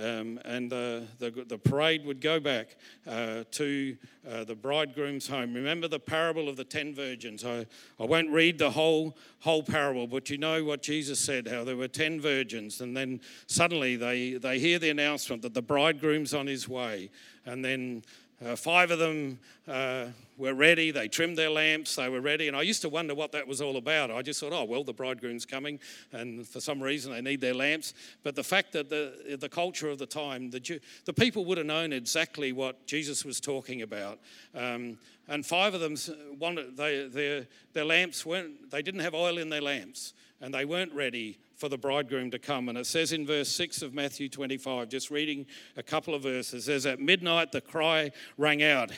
Um, 0.00 0.40
and 0.46 0.70
the, 0.70 1.06
the, 1.18 1.30
the, 1.30 1.58
parade 1.58 2.06
would 2.06 2.22
go 2.22 2.40
back 2.40 2.76
uh, 3.06 3.44
to 3.50 3.96
uh, 4.26 4.44
the 4.44 4.54
bridegroom's 4.54 5.28
home. 5.28 5.52
Remember 5.52 5.88
the 5.88 5.98
parable 5.98 6.48
of 6.48 6.56
the 6.56 6.64
ten 6.64 6.94
virgins. 6.94 7.44
I, 7.44 7.66
I 7.98 8.04
won't 8.04 8.30
read 8.30 8.58
the 8.58 8.70
whole, 8.70 9.18
whole 9.40 9.62
parable, 9.62 10.06
but 10.06 10.30
you 10.30 10.38
know 10.38 10.64
what 10.64 10.82
Jesus 10.82 11.20
said 11.20 11.46
how 11.46 11.64
there 11.64 11.76
were 11.76 11.88
ten 11.88 12.18
virgins, 12.18 12.80
and 12.80 12.96
then 12.96 13.20
suddenly 13.46 13.96
they, 13.96 14.34
they 14.34 14.58
hear 14.58 14.78
the 14.78 14.88
announcement 14.88 15.42
that 15.42 15.52
the 15.52 15.62
bridegroom's 15.62 16.32
on 16.32 16.46
his 16.46 16.66
way. 16.66 17.10
And 17.44 17.62
then 17.62 18.02
uh, 18.44 18.56
five 18.56 18.90
of 18.90 18.98
them 18.98 19.38
uh, 19.68 20.06
were 20.38 20.54
ready. 20.54 20.90
They 20.90 21.08
trimmed 21.08 21.36
their 21.36 21.50
lamps. 21.50 21.96
They 21.96 22.08
were 22.08 22.22
ready. 22.22 22.48
And 22.48 22.56
I 22.56 22.62
used 22.62 22.80
to 22.82 22.88
wonder 22.88 23.14
what 23.14 23.32
that 23.32 23.46
was 23.46 23.60
all 23.60 23.76
about. 23.76 24.10
I 24.10 24.22
just 24.22 24.40
thought, 24.40 24.52
oh, 24.52 24.64
well, 24.64 24.82
the 24.82 24.94
bridegroom's 24.94 25.44
coming, 25.44 25.78
and 26.12 26.46
for 26.46 26.60
some 26.60 26.82
reason 26.82 27.12
they 27.12 27.20
need 27.20 27.40
their 27.40 27.54
lamps. 27.54 27.92
But 28.22 28.36
the 28.36 28.42
fact 28.42 28.72
that 28.72 28.88
the, 28.88 29.36
the 29.38 29.48
culture 29.48 29.90
of 29.90 29.98
the 29.98 30.06
time, 30.06 30.50
the, 30.50 30.60
Jew, 30.60 30.80
the 31.04 31.12
people 31.12 31.44
would 31.44 31.58
have 31.58 31.66
known 31.66 31.92
exactly 31.92 32.52
what 32.52 32.86
Jesus 32.86 33.24
was 33.24 33.40
talking 33.40 33.82
about. 33.82 34.18
Um, 34.54 34.96
and 35.28 35.44
five 35.44 35.74
of 35.74 35.80
them, 35.80 35.96
wanted, 36.38 36.76
they, 36.76 37.06
their, 37.08 37.46
their 37.74 37.84
lamps 37.84 38.24
weren't, 38.24 38.70
they 38.70 38.82
didn't 38.82 39.00
have 39.00 39.14
oil 39.14 39.36
in 39.36 39.50
their 39.50 39.60
lamps, 39.60 40.14
and 40.40 40.54
they 40.54 40.64
weren't 40.64 40.94
ready 40.94 41.38
for 41.60 41.68
the 41.68 41.76
bridegroom 41.76 42.30
to 42.30 42.38
come. 42.38 42.70
And 42.70 42.78
it 42.78 42.86
says 42.86 43.12
in 43.12 43.26
verse 43.26 43.50
6 43.50 43.82
of 43.82 43.92
Matthew 43.92 44.30
25, 44.30 44.88
just 44.88 45.10
reading 45.10 45.44
a 45.76 45.82
couple 45.82 46.14
of 46.14 46.22
verses, 46.22 46.64
says, 46.64 46.86
At 46.86 47.00
midnight 47.00 47.52
the 47.52 47.60
cry 47.60 48.12
rang 48.38 48.62
out, 48.62 48.90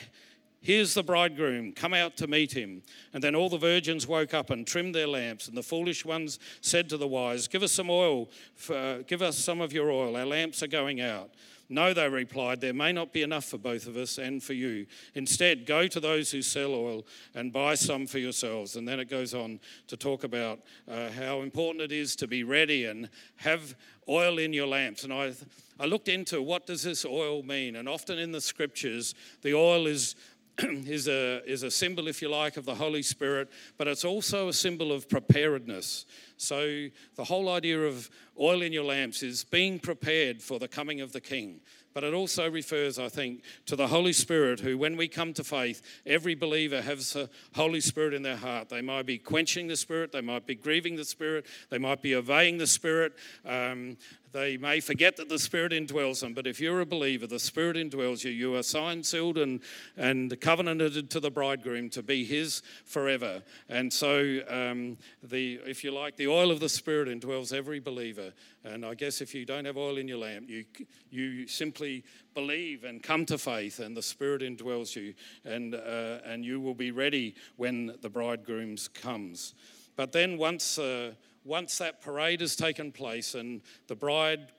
Here's 0.61 0.93
the 0.93 1.03
bridegroom, 1.03 1.73
come 1.73 1.93
out 1.93 2.15
to 2.15 2.27
meet 2.27 2.53
him. 2.53 2.83
And 3.11 3.21
then 3.21 3.35
all 3.35 3.49
the 3.49 3.57
virgins 3.57 4.07
woke 4.07 4.33
up 4.33 4.49
and 4.49 4.65
trimmed 4.65 4.95
their 4.95 5.07
lamps. 5.07 5.49
And 5.49 5.57
the 5.57 5.61
foolish 5.61 6.05
ones 6.05 6.39
said 6.61 6.87
to 6.87 6.95
the 6.95 7.05
wise, 7.05 7.49
Give 7.49 7.63
us 7.63 7.73
some 7.73 7.89
oil, 7.89 8.29
for, 8.55 8.77
uh, 8.77 8.97
give 9.05 9.21
us 9.21 9.37
some 9.37 9.59
of 9.59 9.73
your 9.73 9.91
oil, 9.91 10.15
our 10.15 10.25
lamps 10.25 10.63
are 10.63 10.67
going 10.67 11.01
out. 11.01 11.31
No, 11.73 11.91
they 11.91 12.07
replied, 12.07 12.61
there 12.61 12.73
may 12.73 12.91
not 12.91 13.11
be 13.11 13.23
enough 13.23 13.45
for 13.45 13.57
both 13.57 13.87
of 13.87 13.97
us 13.97 14.19
and 14.19 14.43
for 14.43 14.53
you. 14.53 14.85
Instead, 15.15 15.65
go 15.65 15.87
to 15.87 15.99
those 15.99 16.29
who 16.29 16.43
sell 16.43 16.75
oil 16.75 17.03
and 17.33 17.51
buy 17.51 17.73
some 17.73 18.05
for 18.05 18.19
yourselves. 18.19 18.75
And 18.75 18.87
then 18.87 18.99
it 18.99 19.09
goes 19.09 19.33
on 19.33 19.59
to 19.87 19.97
talk 19.97 20.23
about 20.23 20.59
uh, 20.87 21.09
how 21.09 21.41
important 21.41 21.81
it 21.81 21.91
is 21.91 22.15
to 22.17 22.27
be 22.27 22.43
ready 22.43 22.85
and 22.85 23.09
have 23.37 23.75
oil 24.07 24.37
in 24.37 24.53
your 24.53 24.67
lamps. 24.67 25.03
And 25.03 25.11
I, 25.11 25.33
I 25.79 25.85
looked 25.85 26.09
into 26.09 26.43
what 26.43 26.67
does 26.67 26.83
this 26.83 27.05
oil 27.05 27.41
mean? 27.41 27.75
And 27.75 27.89
often 27.89 28.19
in 28.19 28.31
the 28.31 28.41
scriptures, 28.41 29.15
the 29.41 29.55
oil 29.55 29.87
is 29.87 30.15
is 30.59 31.07
a, 31.07 31.41
is 31.49 31.63
a 31.63 31.71
symbol, 31.71 32.07
if 32.07 32.21
you 32.21 32.29
like, 32.29 32.57
of 32.57 32.65
the 32.65 32.75
Holy 32.75 33.01
Spirit, 33.01 33.49
but 33.77 33.87
it's 33.87 34.05
also 34.05 34.49
a 34.49 34.53
symbol 34.53 34.91
of 34.91 35.09
preparedness. 35.09 36.05
So, 36.37 36.87
the 37.15 37.23
whole 37.23 37.49
idea 37.49 37.81
of 37.81 38.09
oil 38.39 38.61
in 38.61 38.73
your 38.73 38.83
lamps 38.83 39.23
is 39.23 39.43
being 39.43 39.79
prepared 39.79 40.41
for 40.41 40.59
the 40.59 40.67
coming 40.67 41.01
of 41.01 41.11
the 41.11 41.21
King. 41.21 41.61
But 41.93 42.03
it 42.03 42.13
also 42.13 42.49
refers, 42.49 42.97
I 42.97 43.07
think, 43.07 43.43
to 43.67 43.75
the 43.75 43.87
Holy 43.87 44.13
Spirit, 44.13 44.59
who, 44.59 44.77
when 44.77 44.97
we 44.97 45.07
come 45.07 45.33
to 45.33 45.43
faith, 45.43 45.81
every 46.05 46.33
believer 46.33 46.81
has 46.81 47.13
the 47.13 47.29
Holy 47.53 47.81
Spirit 47.81 48.13
in 48.13 48.23
their 48.23 48.37
heart. 48.37 48.69
They 48.69 48.81
might 48.81 49.05
be 49.05 49.19
quenching 49.19 49.67
the 49.67 49.77
Spirit, 49.77 50.11
they 50.11 50.21
might 50.21 50.47
be 50.47 50.55
grieving 50.55 50.95
the 50.95 51.05
Spirit, 51.05 51.45
they 51.69 51.77
might 51.77 52.01
be 52.01 52.15
obeying 52.15 52.57
the 52.57 52.67
Spirit. 52.67 53.13
Um, 53.45 53.97
they 54.33 54.57
may 54.57 54.79
forget 54.79 55.15
that 55.17 55.29
the 55.29 55.37
Spirit 55.37 55.71
indwells 55.71 56.21
them, 56.21 56.33
but 56.33 56.47
if 56.47 56.59
you're 56.59 56.81
a 56.81 56.85
believer, 56.85 57.27
the 57.27 57.39
Spirit 57.39 57.77
indwells 57.77 58.23
you. 58.23 58.31
You 58.31 58.55
are 58.55 58.63
signed, 58.63 59.05
sealed, 59.05 59.37
and, 59.37 59.61
and 59.95 60.39
covenanted 60.41 61.11
to 61.11 61.19
the 61.19 61.29
bridegroom 61.29 61.91
to 61.91 62.01
be 62.01 62.25
His 62.25 62.63
forever. 62.83 63.43
And 63.69 63.93
so, 63.93 64.39
um, 64.49 64.97
the, 65.21 65.59
if 65.65 65.83
you 65.83 65.91
like, 65.91 66.17
the 66.17 66.27
oil 66.27 66.49
of 66.49 66.59
the 66.59 66.67
Spirit 66.67 67.07
indwells 67.07 67.53
every 67.53 67.79
believer. 67.79 68.33
And 68.63 68.83
I 68.83 68.95
guess 68.95 69.21
if 69.21 69.35
you 69.35 69.45
don't 69.45 69.65
have 69.65 69.77
oil 69.77 69.97
in 69.97 70.07
your 70.07 70.17
lamp, 70.17 70.49
you, 70.49 70.65
you 71.11 71.47
simply 71.47 72.03
believe 72.33 72.85
and 72.85 73.03
come 73.03 73.27
to 73.27 73.37
faith, 73.37 73.79
and 73.79 73.95
the 73.95 74.01
Spirit 74.01 74.41
indwells 74.41 74.95
you, 74.95 75.13
and, 75.45 75.75
uh, 75.75 76.19
and 76.25 76.43
you 76.43 76.59
will 76.59 76.73
be 76.73 76.89
ready 76.89 77.35
when 77.57 77.93
the 78.01 78.09
bridegroom 78.09 78.77
comes. 78.95 79.53
But 79.95 80.11
then 80.11 80.39
once. 80.39 80.79
Uh, 80.79 81.11
once 81.45 81.77
that 81.77 82.01
parade 82.01 82.41
has 82.41 82.55
taken 82.55 82.91
place 82.91 83.35
and 83.35 83.61
the 83.87 83.95
bride 83.95 84.51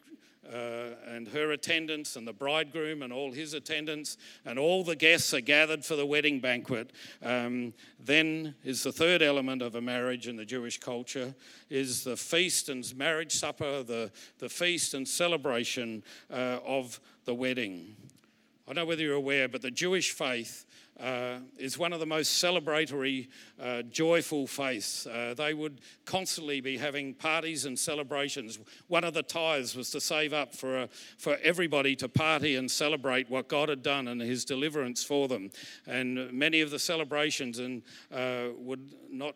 uh, 0.53 0.91
and 1.07 1.29
her 1.29 1.53
attendants 1.53 2.17
and 2.17 2.27
the 2.27 2.33
bridegroom 2.33 3.03
and 3.03 3.13
all 3.13 3.33
his 3.33 3.55
attendants 3.55 4.19
and 4.45 4.59
all 4.59 4.85
the 4.85 4.97
guests 4.97 5.33
are 5.33 5.41
gathered 5.41 5.85
for 5.85 5.97
the 5.97 6.05
wedding 6.05 6.41
banquet 6.41 6.93
um, 7.23 7.73
then 7.99 8.55
is 8.63 8.83
the 8.83 8.93
third 8.93 9.23
element 9.23 9.63
of 9.63 9.75
a 9.75 9.81
marriage 9.81 10.29
in 10.29 10.37
the 10.37 10.45
jewish 10.45 10.79
culture 10.79 11.35
is 11.71 12.05
the 12.05 12.17
feast 12.17 12.69
and 12.69 12.95
marriage 12.97 13.33
supper 13.33 13.83
the, 13.83 14.11
the 14.39 14.49
feast 14.49 14.95
and 14.95 15.09
celebration 15.09 16.03
uh, 16.31 16.59
of 16.67 17.01
the 17.25 17.35
wedding. 17.35 17.97
I 18.67 18.73
don't 18.73 18.83
know 18.83 18.87
whether 18.87 19.03
you're 19.03 19.15
aware 19.15 19.49
but 19.49 19.63
the 19.63 19.71
jewish 19.71 20.11
faith 20.11 20.67
uh, 21.01 21.39
is 21.59 21.77
one 21.77 21.93
of 21.93 22.01
the 22.01 22.07
most 22.07 22.43
celebratory, 22.43 23.29
uh, 23.61 23.83
joyful 23.83 24.47
faiths. 24.47 25.07
Uh, 25.07 25.35
they 25.37 25.53
would 25.53 25.81
constantly 26.05 26.61
be 26.61 26.79
having 26.79 27.15
parties 27.15 27.65
and 27.65 27.79
celebrations. 27.79 28.59
One 28.87 29.05
of 29.05 29.15
the 29.15 29.23
tithes 29.23 29.75
was 29.75 29.91
to 29.91 30.01
save 30.01 30.33
up 30.33 30.55
for, 30.55 30.83
a, 30.83 30.89
for 31.19 31.37
everybody 31.43 31.97
to 31.97 32.09
party 32.09 32.57
and 32.57 32.71
celebrate 32.71 33.29
what 33.29 33.49
God 33.49 33.69
had 33.69 33.83
done 33.83 34.09
and 34.09 34.21
His 34.21 34.45
deliverance 34.45 35.03
for 35.03 35.27
them. 35.27 35.51
And 35.87 36.33
many 36.33 36.61
of 36.61 36.71
the 36.71 36.79
celebrations 36.79 37.59
and 37.59 37.83
uh, 38.13 38.49
would 38.57 38.95
not 39.11 39.35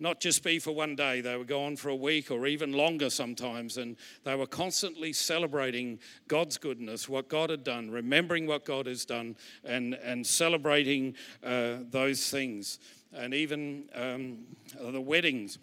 not 0.00 0.18
just 0.18 0.42
be 0.42 0.58
for 0.58 0.72
one 0.72 0.96
day, 0.96 1.20
they 1.20 1.36
would 1.36 1.46
go 1.46 1.64
on 1.64 1.76
for 1.76 1.90
a 1.90 1.94
week 1.94 2.30
or 2.30 2.46
even 2.46 2.72
longer 2.72 3.10
sometimes. 3.10 3.76
And 3.76 3.96
they 4.24 4.34
were 4.34 4.46
constantly 4.46 5.12
celebrating 5.12 5.98
God's 6.26 6.56
goodness, 6.56 7.06
what 7.06 7.28
God 7.28 7.50
had 7.50 7.62
done, 7.62 7.90
remembering 7.90 8.46
what 8.46 8.64
God 8.64 8.86
has 8.86 9.04
done, 9.04 9.36
and, 9.62 9.94
and 9.94 10.26
celebrating 10.26 10.99
uh, 11.44 11.76
those 11.90 12.30
things. 12.30 12.78
And 13.12 13.34
even 13.34 13.84
um, 13.94 14.38
the 14.78 15.00
weddings 15.00 15.58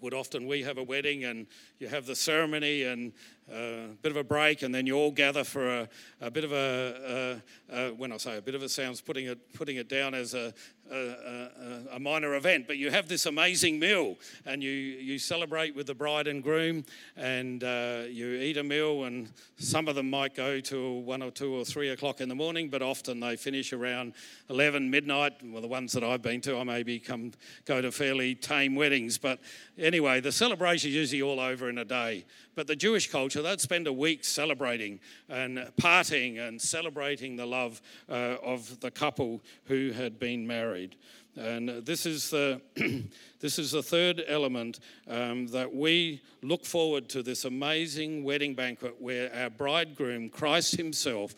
would 0.00 0.14
often 0.14 0.46
we 0.46 0.62
have 0.62 0.78
a 0.78 0.82
wedding 0.82 1.24
and 1.24 1.46
you 1.78 1.88
have 1.88 2.06
the 2.06 2.14
ceremony 2.14 2.84
and 2.84 3.12
a 3.52 3.88
bit 4.02 4.12
of 4.12 4.16
a 4.16 4.24
break, 4.24 4.62
and 4.62 4.74
then 4.74 4.86
you 4.86 4.94
all 4.96 5.10
gather 5.10 5.44
for 5.44 5.68
a, 5.68 5.88
a 6.20 6.30
bit 6.30 6.44
of 6.44 6.52
a, 6.52 7.40
a, 7.70 7.76
a, 7.76 7.94
when 7.94 8.12
I 8.12 8.16
say 8.16 8.36
a 8.36 8.42
bit 8.42 8.54
of 8.54 8.62
a 8.62 8.68
sounds 8.68 9.00
putting 9.00 9.26
it 9.26 9.52
putting 9.54 9.76
it 9.76 9.88
down 9.88 10.14
as 10.14 10.34
a, 10.34 10.52
a, 10.90 11.98
minor 12.00 12.34
event, 12.36 12.66
but 12.66 12.76
you 12.76 12.90
have 12.90 13.08
this 13.08 13.26
amazing 13.26 13.78
meal, 13.78 14.16
and 14.46 14.62
you 14.62 14.70
you 14.70 15.18
celebrate 15.18 15.74
with 15.74 15.86
the 15.86 15.94
bride 15.94 16.26
and 16.26 16.42
groom, 16.42 16.84
and 17.16 17.64
uh, 17.64 18.02
you 18.08 18.34
eat 18.34 18.56
a 18.56 18.62
meal, 18.62 19.04
and 19.04 19.30
some 19.58 19.88
of 19.88 19.94
them 19.94 20.08
might 20.08 20.34
go 20.34 20.60
till 20.60 21.02
one 21.02 21.22
or 21.22 21.30
two 21.30 21.54
or 21.54 21.64
three 21.64 21.90
o'clock 21.90 22.20
in 22.20 22.28
the 22.28 22.34
morning, 22.34 22.68
but 22.68 22.82
often 22.82 23.20
they 23.20 23.36
finish 23.36 23.72
around 23.72 24.14
eleven 24.48 24.90
midnight. 24.90 25.32
Well, 25.44 25.62
the 25.62 25.68
ones 25.68 25.92
that 25.92 26.04
I've 26.04 26.22
been 26.22 26.40
to, 26.42 26.56
I 26.58 26.64
maybe 26.64 26.98
come 26.98 27.32
go 27.64 27.80
to 27.80 27.90
fairly 27.90 28.34
tame 28.34 28.74
weddings, 28.74 29.18
but 29.18 29.40
anyway, 29.76 30.20
the 30.20 30.32
celebration 30.32 30.90
is 30.90 30.96
usually 30.96 31.22
all 31.22 31.40
over 31.40 31.68
in 31.68 31.78
a 31.78 31.84
day. 31.84 32.24
But 32.54 32.66
the 32.66 32.76
Jewish 32.76 33.10
culture, 33.10 33.37
they'd 33.42 33.60
spend 33.60 33.86
a 33.86 33.92
week 33.92 34.24
celebrating 34.24 35.00
and 35.28 35.58
partying 35.80 36.40
and 36.40 36.60
celebrating 36.60 37.36
the 37.36 37.46
love 37.46 37.80
uh, 38.08 38.36
of 38.42 38.80
the 38.80 38.90
couple 38.90 39.42
who 39.64 39.92
had 39.92 40.18
been 40.18 40.46
married. 40.46 40.96
And 41.36 41.68
this 41.86 42.04
is 42.04 42.30
the, 42.30 42.60
this 43.40 43.58
is 43.58 43.70
the 43.70 43.82
third 43.82 44.24
element 44.26 44.80
um, 45.08 45.46
that 45.48 45.72
we 45.72 46.20
look 46.42 46.64
forward 46.64 47.08
to 47.10 47.22
this 47.22 47.44
amazing 47.44 48.24
wedding 48.24 48.54
banquet 48.54 49.00
where 49.00 49.32
our 49.34 49.50
bridegroom, 49.50 50.30
Christ 50.30 50.76
Himself, 50.76 51.34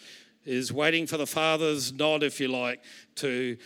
is 0.47 0.73
waiting 0.73 1.07
for 1.07 1.19
the 1.19 1.27
Father's 1.27 1.93
nod, 1.93 2.23
if 2.23 2.41
you 2.41 2.49
like, 2.49 2.83
to 3.17 3.59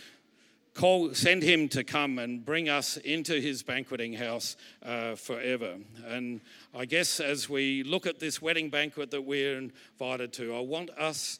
call, 0.75 1.13
send 1.13 1.41
him 1.41 1.67
to 1.69 1.83
come 1.83 2.19
and 2.19 2.45
bring 2.45 2.69
us 2.69 2.97
into 2.97 3.39
his 3.39 3.63
banqueting 3.63 4.13
house 4.13 4.57
uh, 4.83 5.15
forever. 5.15 5.77
And 6.05 6.41
I 6.75 6.85
guess 6.85 7.19
as 7.19 7.49
we 7.49 7.81
look 7.83 8.05
at 8.05 8.19
this 8.19 8.41
wedding 8.41 8.69
banquet 8.69 9.09
that 9.11 9.21
we're 9.23 9.57
invited 9.57 10.33
to, 10.33 10.53
I 10.55 10.59
want 10.59 10.91
us 10.91 11.39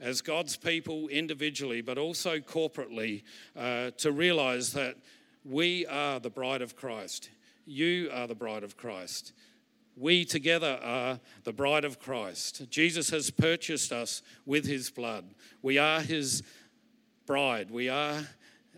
as 0.00 0.22
God's 0.22 0.56
people 0.56 1.08
individually, 1.08 1.80
but 1.80 1.98
also 1.98 2.38
corporately, 2.38 3.24
uh, 3.56 3.90
to 3.98 4.12
realize 4.12 4.72
that 4.74 4.96
we 5.44 5.84
are 5.86 6.20
the 6.20 6.30
bride 6.30 6.62
of 6.62 6.76
Christ. 6.76 7.30
You 7.66 8.08
are 8.12 8.28
the 8.28 8.34
bride 8.34 8.62
of 8.62 8.76
Christ. 8.76 9.32
We 9.96 10.24
together 10.24 10.78
are 10.82 11.18
the 11.44 11.52
bride 11.52 11.84
of 11.84 11.98
Christ. 11.98 12.68
Jesus 12.70 13.10
has 13.10 13.30
purchased 13.30 13.90
us 13.90 14.22
with 14.44 14.66
his 14.66 14.90
blood. 14.90 15.24
We 15.62 15.78
are 15.78 16.00
his 16.00 16.42
bride. 17.26 17.70
We 17.70 17.88
are 17.88 18.26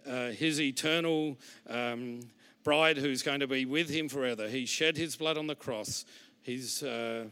uh, 0.09 0.31
his 0.31 0.61
eternal 0.61 1.37
um, 1.69 2.21
bride 2.65 2.97
who's 2.97 3.23
going 3.23 3.41
to 3.41 3.47
be 3.47 3.65
with 3.65 3.91
him 3.91 4.09
forever. 4.09 4.49
He 4.49 4.67
shed 4.67 4.97
his 4.97 5.17
blood 5.17 5.38
on 5.38 5.47
the 5.47 5.55
cross. 5.55 6.05
He's 6.43 6.83
uh, 6.83 7.27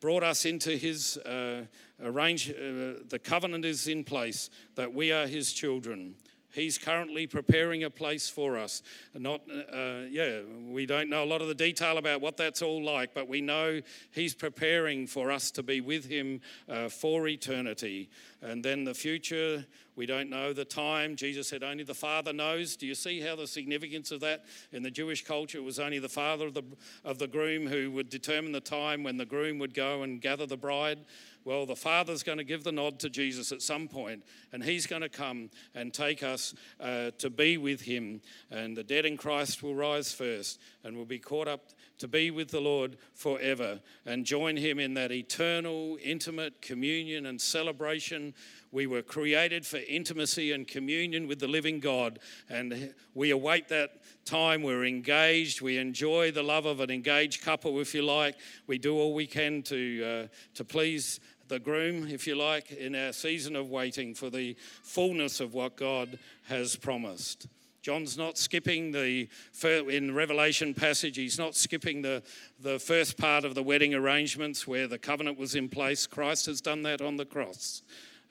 brought 0.00 0.22
us 0.22 0.44
into 0.44 0.76
his 0.76 1.16
uh, 1.18 1.64
arrange. 2.02 2.50
Uh, 2.50 3.02
the 3.08 3.20
covenant 3.22 3.64
is 3.64 3.88
in 3.88 4.04
place 4.04 4.50
that 4.74 4.92
we 4.92 5.12
are 5.12 5.26
his 5.26 5.52
children. 5.52 6.14
He's 6.54 6.78
currently 6.78 7.26
preparing 7.26 7.82
a 7.82 7.90
place 7.90 8.28
for 8.28 8.56
us. 8.56 8.82
Not, 9.12 9.42
uh, 9.50 10.02
yeah, 10.08 10.40
we 10.68 10.86
don't 10.86 11.10
know 11.10 11.24
a 11.24 11.26
lot 11.26 11.42
of 11.42 11.48
the 11.48 11.54
detail 11.54 11.98
about 11.98 12.20
what 12.20 12.36
that's 12.36 12.62
all 12.62 12.82
like, 12.82 13.12
but 13.12 13.28
we 13.28 13.40
know 13.40 13.80
He's 14.12 14.34
preparing 14.34 15.06
for 15.08 15.32
us 15.32 15.50
to 15.52 15.62
be 15.62 15.80
with 15.80 16.06
Him 16.06 16.40
uh, 16.68 16.88
for 16.88 17.26
eternity. 17.26 18.08
And 18.40 18.64
then 18.64 18.84
the 18.84 18.94
future, 18.94 19.66
we 19.96 20.06
don't 20.06 20.30
know 20.30 20.52
the 20.52 20.64
time. 20.64 21.16
Jesus 21.16 21.48
said 21.48 21.62
only 21.62 21.82
the 21.82 21.94
Father 21.94 22.32
knows. 22.32 22.76
Do 22.76 22.86
you 22.86 22.94
see 22.94 23.20
how 23.20 23.34
the 23.34 23.46
significance 23.46 24.10
of 24.10 24.20
that 24.20 24.44
in 24.70 24.82
the 24.82 24.90
Jewish 24.90 25.24
culture 25.24 25.58
it 25.58 25.64
was 25.64 25.80
only 25.80 25.98
the 25.98 26.08
father 26.08 26.46
of 26.46 26.54
the, 26.54 26.64
of 27.04 27.18
the 27.18 27.26
groom 27.26 27.66
who 27.66 27.90
would 27.92 28.10
determine 28.10 28.52
the 28.52 28.60
time 28.60 29.02
when 29.02 29.16
the 29.16 29.24
groom 29.24 29.58
would 29.58 29.74
go 29.74 30.02
and 30.02 30.20
gather 30.20 30.46
the 30.46 30.56
bride? 30.56 31.00
Well, 31.44 31.66
the 31.66 31.76
Father's 31.76 32.22
going 32.22 32.38
to 32.38 32.44
give 32.44 32.64
the 32.64 32.72
nod 32.72 32.98
to 33.00 33.10
Jesus 33.10 33.52
at 33.52 33.60
some 33.60 33.86
point, 33.86 34.24
and 34.52 34.64
He's 34.64 34.86
going 34.86 35.02
to 35.02 35.10
come 35.10 35.50
and 35.74 35.92
take 35.92 36.22
us 36.22 36.54
uh, 36.80 37.10
to 37.18 37.28
be 37.28 37.58
with 37.58 37.82
Him. 37.82 38.22
And 38.50 38.74
the 38.74 38.82
dead 38.82 39.04
in 39.04 39.18
Christ 39.18 39.62
will 39.62 39.74
rise 39.74 40.10
first 40.10 40.58
and 40.84 40.96
will 40.96 41.04
be 41.04 41.18
caught 41.18 41.46
up 41.46 41.70
to 41.98 42.08
be 42.08 42.30
with 42.30 42.50
the 42.50 42.60
Lord 42.60 42.96
forever 43.14 43.80
and 44.04 44.24
join 44.24 44.56
Him 44.56 44.78
in 44.78 44.94
that 44.94 45.12
eternal, 45.12 45.98
intimate 46.02 46.62
communion 46.62 47.26
and 47.26 47.40
celebration. 47.40 48.34
We 48.72 48.86
were 48.86 49.02
created 49.02 49.64
for 49.64 49.78
intimacy 49.88 50.50
and 50.52 50.66
communion 50.66 51.28
with 51.28 51.38
the 51.38 51.46
living 51.46 51.78
God, 51.78 52.18
and 52.48 52.92
we 53.14 53.30
await 53.30 53.68
that 53.68 54.02
time. 54.24 54.62
We're 54.62 54.84
engaged. 54.84 55.60
We 55.60 55.78
enjoy 55.78 56.32
the 56.32 56.42
love 56.42 56.66
of 56.66 56.80
an 56.80 56.90
engaged 56.90 57.42
couple, 57.42 57.78
if 57.80 57.94
you 57.94 58.02
like. 58.02 58.36
We 58.66 58.78
do 58.78 58.96
all 58.96 59.14
we 59.14 59.26
can 59.26 59.62
to, 59.64 60.04
uh, 60.04 60.26
to 60.54 60.64
please 60.64 61.20
the 61.48 61.58
groom, 61.58 62.08
if 62.08 62.26
you 62.26 62.34
like, 62.34 62.70
in 62.70 62.94
our 62.94 63.12
season 63.12 63.56
of 63.56 63.70
waiting 63.70 64.14
for 64.14 64.30
the 64.30 64.56
fullness 64.82 65.40
of 65.40 65.54
what 65.54 65.76
God 65.76 66.18
has 66.44 66.76
promised. 66.76 67.46
John's 67.82 68.16
not 68.16 68.38
skipping 68.38 68.92
the, 68.92 69.28
in 69.62 70.14
Revelation 70.14 70.72
passage, 70.72 71.16
he's 71.16 71.38
not 71.38 71.54
skipping 71.54 72.00
the, 72.00 72.22
the 72.58 72.78
first 72.78 73.18
part 73.18 73.44
of 73.44 73.54
the 73.54 73.62
wedding 73.62 73.94
arrangements 73.94 74.66
where 74.66 74.88
the 74.88 74.98
covenant 74.98 75.38
was 75.38 75.54
in 75.54 75.68
place. 75.68 76.06
Christ 76.06 76.46
has 76.46 76.62
done 76.62 76.82
that 76.84 77.02
on 77.02 77.18
the 77.18 77.26
cross. 77.26 77.82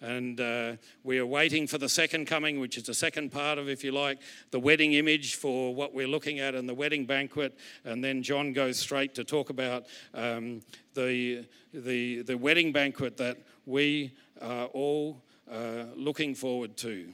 And 0.04 0.42
uh, 0.42 0.74
we 1.06 1.18
are 1.18 1.26
waiting 1.26 1.66
for 1.66 1.78
the 1.78 1.88
second 1.88 2.26
coming, 2.26 2.60
which 2.60 2.76
is 2.76 2.84
the 2.84 2.94
second 2.94 3.32
part 3.32 3.58
of, 3.58 3.70
if 3.70 3.86
you 3.86 3.94
like, 3.94 4.20
the 4.52 4.60
wedding 4.60 4.92
image 4.94 5.36
for 5.36 5.74
what 5.74 5.94
we're 5.94 6.10
looking 6.10 6.42
at 6.42 6.56
in 6.56 6.68
the 6.68 6.74
wedding 6.74 7.06
banquet. 7.06 7.58
And 7.86 8.04
then 8.04 8.22
John 8.22 8.52
goes 8.52 8.78
straight 8.78 9.16
to 9.16 9.24
talk 9.24 9.50
about 9.50 9.86
um, 10.14 10.60
the, 10.94 11.46
the, 11.74 12.22
the 12.24 12.38
wedding 12.38 12.74
banquet 12.74 13.16
that 13.16 13.38
we 13.66 14.12
are 14.42 14.66
all 14.66 15.24
uh, 15.50 15.86
looking 15.96 16.36
forward 16.36 16.76
to. 16.78 17.08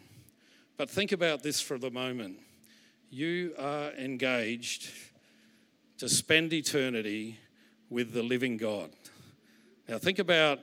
But 0.75 0.89
think 0.89 1.11
about 1.11 1.43
this 1.43 1.61
for 1.61 1.77
the 1.77 1.91
moment. 1.91 2.39
You 3.11 3.53
are 3.59 3.91
engaged 3.91 4.89
to 5.99 6.09
spend 6.09 6.53
eternity 6.53 7.37
with 7.91 8.13
the 8.13 8.23
living 8.23 8.57
God. 8.57 8.89
Now, 9.87 9.99
think 9.99 10.17
about 10.17 10.59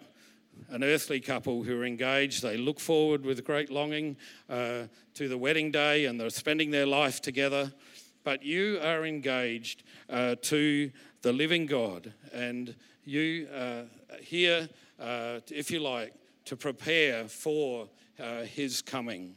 an 0.71 0.83
earthly 0.83 1.21
couple 1.21 1.63
who 1.63 1.81
are 1.81 1.85
engaged. 1.85 2.43
They 2.43 2.57
look 2.57 2.81
forward 2.81 3.25
with 3.25 3.45
great 3.45 3.71
longing 3.71 4.17
uh, 4.49 4.85
to 5.15 5.29
the 5.29 5.39
wedding 5.39 5.71
day 5.71 6.07
and 6.07 6.21
they're 6.21 6.31
spending 6.31 6.71
their 6.71 6.87
life 6.87 7.21
together. 7.21 7.73
But 8.25 8.43
you 8.43 8.81
are 8.83 9.07
engaged 9.07 9.85
uh, 10.11 10.35
to 10.43 10.91
the 11.23 11.33
living 11.33 11.67
God, 11.67 12.13
and 12.33 12.75
you 13.05 13.49
are 13.55 13.85
here, 14.21 14.69
uh, 15.01 15.41
if 15.49 15.71
you 15.71 15.79
like, 15.79 16.13
to 16.47 16.57
prepare 16.57 17.29
for 17.29 17.89
uh, 18.19 18.43
His 18.43 18.83
coming. 18.83 19.37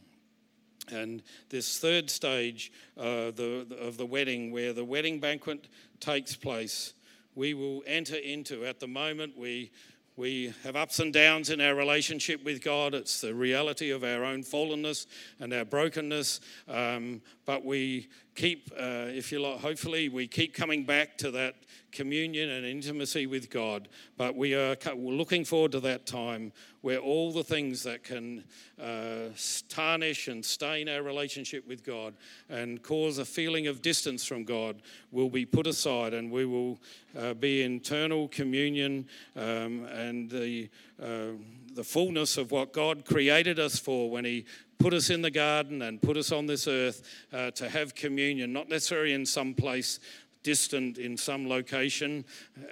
And 0.92 1.22
this 1.50 1.78
third 1.78 2.10
stage 2.10 2.72
uh, 2.98 3.32
the, 3.32 3.68
of 3.80 3.98
the 3.98 4.06
wedding, 4.06 4.52
where 4.52 4.74
the 4.74 4.86
wedding 4.86 5.20
banquet 5.20 5.68
takes 6.00 6.36
place, 6.36 6.94
we 7.36 7.54
will 7.54 7.84
enter 7.86 8.16
into. 8.16 8.66
At 8.66 8.80
the 8.80 8.88
moment, 8.88 9.38
we 9.38 9.72
we 10.20 10.54
have 10.66 10.76
ups 10.76 11.00
and 11.00 11.14
downs 11.14 11.50
in 11.50 11.62
our 11.62 11.74
relationship 11.74 12.44
with 12.44 12.62
God. 12.62 12.94
It's 12.94 13.22
the 13.22 13.34
reality 13.34 13.90
of 13.90 14.04
our 14.04 14.26
own 14.26 14.44
fallenness 14.44 15.08
and 15.40 15.54
our 15.54 15.64
brokenness. 15.64 16.42
Um, 16.68 17.22
but 17.50 17.66
we 17.66 18.08
keep, 18.36 18.72
uh, 18.78 19.10
if 19.10 19.32
you 19.32 19.40
like, 19.40 19.60
hopefully, 19.60 20.08
we 20.08 20.28
keep 20.28 20.54
coming 20.54 20.84
back 20.84 21.18
to 21.18 21.32
that 21.32 21.56
communion 21.92 22.48
and 22.48 22.64
intimacy 22.64 23.26
with 23.26 23.50
God. 23.50 23.88
But 24.18 24.36
we 24.36 24.54
are 24.54 24.78
looking 24.96 25.44
forward 25.44 25.72
to 25.72 25.80
that 25.80 26.06
time 26.06 26.52
where 26.82 27.00
all 27.00 27.32
the 27.32 27.44
things 27.44 27.82
that 27.82 28.04
can 28.04 28.44
uh, 28.80 29.30
tarnish 29.68 30.28
and 30.28 30.46
stain 30.46 30.88
our 30.88 31.02
relationship 31.02 31.68
with 31.68 31.84
God 31.84 32.14
and 32.50 32.84
cause 32.84 33.18
a 33.18 33.26
feeling 33.26 33.66
of 33.66 33.82
distance 33.82 34.24
from 34.24 34.44
God 34.44 34.84
will 35.12 35.32
be 35.32 35.44
put 35.44 35.66
aside 35.66 36.14
and 36.14 36.30
we 36.30 36.46
will 36.46 36.78
uh, 37.18 37.34
be 37.34 37.64
in 37.64 37.78
eternal 37.78 38.28
communion 38.28 39.08
um, 39.36 39.86
and 39.86 40.30
the, 40.30 40.70
uh, 41.02 41.32
the 41.80 41.84
fullness 41.86 42.36
of 42.36 42.52
what 42.52 42.74
God 42.74 43.06
created 43.06 43.58
us 43.58 43.80
for 43.80 44.10
when 44.10 44.26
He 44.26 44.44
put 44.80 44.94
us 44.94 45.10
in 45.10 45.22
the 45.22 45.32
garden 45.32 45.82
and 45.82 46.02
put 46.02 46.18
us 46.18 46.30
on 46.30 46.46
this 46.46 46.68
earth 46.68 47.02
uh, 47.32 47.52
to 47.52 47.70
have 47.70 47.96
communion, 47.96 48.52
not 48.52 48.68
necessarily 48.68 49.14
in 49.14 49.26
some 49.26 49.54
place 49.54 50.02
distant 50.44 50.98
in 50.98 51.16
some 51.16 51.48
location 51.48 52.26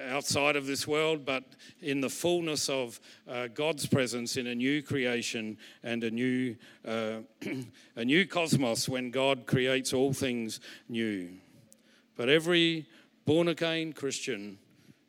outside 0.09 0.57
of 0.57 0.65
this 0.65 0.85
world, 0.85 1.23
but 1.23 1.45
in 1.81 2.01
the 2.01 2.09
fullness 2.09 2.67
of 2.67 2.99
uh, 3.29 3.47
God's 3.47 3.85
presence 3.85 4.35
in 4.35 4.47
a 4.47 4.55
new 4.55 4.83
creation 4.83 5.57
and 5.83 6.03
a 6.03 6.11
new, 6.11 6.57
uh, 6.85 7.19
a 7.95 8.03
new 8.03 8.27
cosmos 8.27 8.89
when 8.89 9.09
God 9.09 9.45
creates 9.45 9.93
all 9.93 10.11
things 10.11 10.59
new. 10.89 11.29
But 12.17 12.27
every 12.27 12.87
born 13.25 13.47
again 13.47 13.93
Christian 13.93 14.57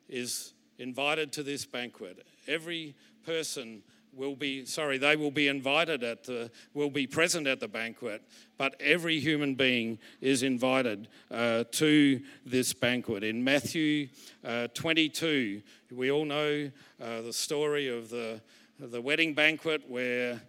is 0.07 0.53
invited 0.77 1.33
to 1.33 1.43
this 1.43 1.65
banquet. 1.65 2.25
Every 2.49 2.95
person 3.25 3.83
will 4.13 4.35
be 4.35 4.65
sorry 4.65 4.97
they 4.97 5.15
will 5.15 5.31
be 5.31 5.47
invited 5.47 6.03
at 6.03 6.23
the 6.23 6.49
will 6.73 6.89
be 6.89 7.05
present 7.05 7.47
at 7.47 7.59
the 7.59 7.67
banquet 7.67 8.21
but 8.57 8.75
every 8.79 9.19
human 9.19 9.55
being 9.55 9.97
is 10.19 10.43
invited 10.43 11.07
uh, 11.31 11.63
to 11.71 12.19
this 12.45 12.73
banquet 12.73 13.23
in 13.23 13.43
matthew 13.43 14.07
uh, 14.43 14.67
22 14.73 15.61
we 15.91 16.11
all 16.11 16.25
know 16.25 16.69
uh, 17.01 17.21
the 17.21 17.33
story 17.33 17.87
of 17.87 18.09
the 18.09 18.41
the 18.79 19.01
wedding 19.01 19.33
banquet 19.33 19.83
where 19.87 20.41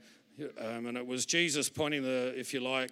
um, 0.59 0.87
and 0.87 0.97
it 0.97 1.07
was 1.07 1.27
jesus 1.27 1.69
pointing 1.69 2.03
the 2.03 2.33
if 2.37 2.55
you 2.55 2.61
like 2.61 2.91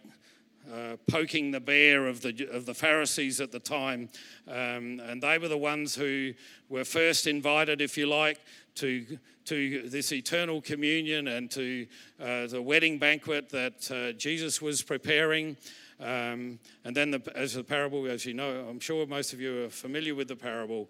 uh, 0.72 0.96
poking 1.10 1.50
the 1.50 1.60
bear 1.60 2.06
of 2.06 2.20
the, 2.20 2.46
of 2.52 2.66
the 2.66 2.74
Pharisees 2.74 3.40
at 3.40 3.52
the 3.52 3.58
time. 3.58 4.10
Um, 4.46 5.00
and 5.00 5.22
they 5.22 5.38
were 5.38 5.48
the 5.48 5.56
ones 5.56 5.94
who 5.94 6.34
were 6.68 6.84
first 6.84 7.26
invited, 7.26 7.80
if 7.80 7.96
you 7.96 8.06
like, 8.06 8.38
to, 8.78 9.18
to 9.46 9.88
this 9.88 10.12
eternal 10.12 10.60
communion 10.60 11.28
and 11.28 11.50
to 11.50 11.86
uh, 12.20 12.46
the 12.46 12.62
wedding 12.62 12.98
banquet 12.98 13.48
that 13.50 13.90
uh, 13.90 14.12
Jesus 14.12 14.62
was 14.62 14.82
preparing. 14.82 15.56
Um, 16.00 16.60
and 16.84 16.96
then, 16.96 17.10
the, 17.10 17.22
as 17.34 17.54
the 17.54 17.64
parable, 17.64 18.06
as 18.06 18.24
you 18.24 18.34
know, 18.34 18.66
I'm 18.68 18.80
sure 18.80 19.04
most 19.06 19.32
of 19.32 19.40
you 19.40 19.64
are 19.64 19.68
familiar 19.68 20.14
with 20.14 20.28
the 20.28 20.36
parable. 20.36 20.88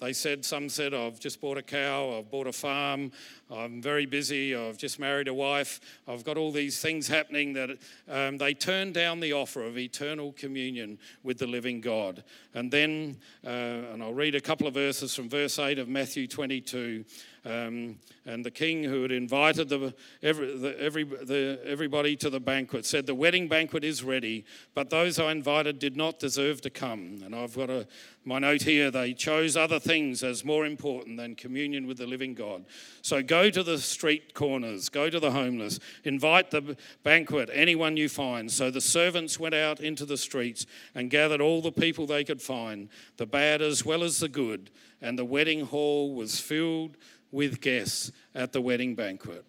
They 0.00 0.14
said, 0.14 0.46
some 0.46 0.70
said, 0.70 0.94
I've 0.94 1.20
just 1.20 1.42
bought 1.42 1.58
a 1.58 1.62
cow, 1.62 2.16
I've 2.16 2.30
bought 2.30 2.46
a 2.46 2.52
farm, 2.52 3.12
I'm 3.50 3.82
very 3.82 4.06
busy, 4.06 4.56
I've 4.56 4.78
just 4.78 4.98
married 4.98 5.28
a 5.28 5.34
wife, 5.34 5.78
I've 6.08 6.24
got 6.24 6.38
all 6.38 6.52
these 6.52 6.80
things 6.80 7.06
happening 7.06 7.52
that 7.52 7.70
um, 8.08 8.38
they 8.38 8.54
turned 8.54 8.94
down 8.94 9.20
the 9.20 9.34
offer 9.34 9.62
of 9.62 9.76
eternal 9.76 10.32
communion 10.32 10.98
with 11.22 11.36
the 11.36 11.46
living 11.46 11.82
God. 11.82 12.24
And 12.54 12.70
then, 12.70 13.18
uh, 13.44 13.50
and 13.50 14.02
I'll 14.02 14.14
read 14.14 14.34
a 14.34 14.40
couple 14.40 14.66
of 14.66 14.72
verses 14.72 15.14
from 15.14 15.28
verse 15.28 15.58
8 15.58 15.78
of 15.78 15.88
Matthew 15.88 16.26
22. 16.26 17.04
Um, 17.44 17.96
and 18.26 18.44
the 18.44 18.50
king 18.50 18.84
who 18.84 19.00
had 19.00 19.12
invited 19.12 19.70
the, 19.70 19.94
every, 20.22 20.58
the, 20.58 20.78
every, 20.78 21.04
the, 21.04 21.58
everybody 21.64 22.14
to 22.16 22.28
the 22.28 22.38
banquet 22.38 22.84
said, 22.84 23.06
The 23.06 23.14
wedding 23.14 23.48
banquet 23.48 23.82
is 23.82 24.04
ready, 24.04 24.44
but 24.74 24.90
those 24.90 25.18
I 25.18 25.32
invited 25.32 25.78
did 25.78 25.96
not 25.96 26.18
deserve 26.18 26.60
to 26.62 26.70
come. 26.70 27.22
And 27.24 27.34
I've 27.34 27.56
got 27.56 27.70
a, 27.70 27.86
my 28.26 28.38
note 28.38 28.62
here 28.62 28.90
they 28.90 29.14
chose 29.14 29.56
other 29.56 29.80
things 29.80 30.22
as 30.22 30.44
more 30.44 30.66
important 30.66 31.16
than 31.16 31.34
communion 31.34 31.86
with 31.86 31.96
the 31.96 32.06
living 32.06 32.34
God. 32.34 32.66
So 33.00 33.22
go 33.22 33.48
to 33.48 33.62
the 33.62 33.78
street 33.78 34.34
corners, 34.34 34.90
go 34.90 35.08
to 35.08 35.18
the 35.18 35.30
homeless, 35.30 35.80
invite 36.04 36.50
the 36.50 36.76
banquet, 37.02 37.48
anyone 37.52 37.96
you 37.96 38.10
find. 38.10 38.50
So 38.52 38.70
the 38.70 38.82
servants 38.82 39.40
went 39.40 39.54
out 39.54 39.80
into 39.80 40.04
the 40.04 40.18
streets 40.18 40.66
and 40.94 41.10
gathered 41.10 41.40
all 41.40 41.62
the 41.62 41.72
people 41.72 42.06
they 42.06 42.24
could 42.24 42.42
find, 42.42 42.90
the 43.16 43.26
bad 43.26 43.62
as 43.62 43.82
well 43.82 44.02
as 44.04 44.20
the 44.20 44.28
good, 44.28 44.70
and 45.00 45.18
the 45.18 45.24
wedding 45.24 45.64
hall 45.64 46.14
was 46.14 46.38
filled 46.38 46.98
with 47.32 47.60
guests 47.60 48.12
at 48.34 48.52
the 48.52 48.60
wedding 48.60 48.94
banquet. 48.94 49.44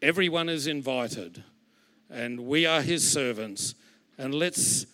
Everyone 0.00 0.48
is 0.48 0.66
invited, 0.66 1.44
and 2.10 2.40
we 2.40 2.66
are 2.66 2.82
his 2.82 3.08
servants. 3.08 3.74
And 4.18 4.34
let's 4.34 4.86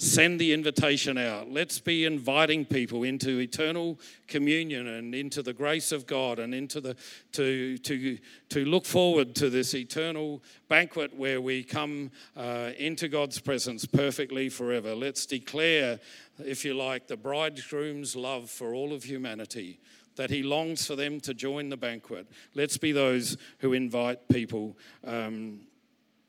send 0.00 0.40
the 0.40 0.54
invitation 0.54 1.18
out. 1.18 1.50
Let's 1.50 1.78
be 1.78 2.06
inviting 2.06 2.64
people 2.64 3.02
into 3.02 3.38
eternal 3.38 4.00
communion 4.28 4.86
and 4.86 5.14
into 5.14 5.42
the 5.42 5.52
grace 5.52 5.92
of 5.92 6.06
God 6.06 6.38
and 6.38 6.54
into 6.54 6.80
the 6.80 6.96
to 7.32 7.76
to 7.78 8.18
to 8.48 8.64
look 8.64 8.86
forward 8.86 9.34
to 9.34 9.50
this 9.50 9.74
eternal 9.74 10.42
banquet 10.68 11.14
where 11.14 11.42
we 11.42 11.62
come 11.62 12.10
uh, 12.34 12.70
into 12.78 13.08
God's 13.08 13.38
presence 13.40 13.84
perfectly 13.84 14.48
forever. 14.48 14.94
Let's 14.94 15.26
declare, 15.26 16.00
if 16.38 16.64
you 16.64 16.72
like, 16.72 17.06
the 17.06 17.18
bridegroom's 17.18 18.16
love 18.16 18.48
for 18.48 18.74
all 18.74 18.94
of 18.94 19.04
humanity. 19.04 19.80
That 20.20 20.28
he 20.28 20.42
longs 20.42 20.86
for 20.86 20.96
them 20.96 21.18
to 21.20 21.32
join 21.32 21.70
the 21.70 21.78
banquet. 21.78 22.26
Let's 22.54 22.76
be 22.76 22.92
those 22.92 23.38
who 23.60 23.72
invite 23.72 24.28
people 24.28 24.76
um, 25.02 25.60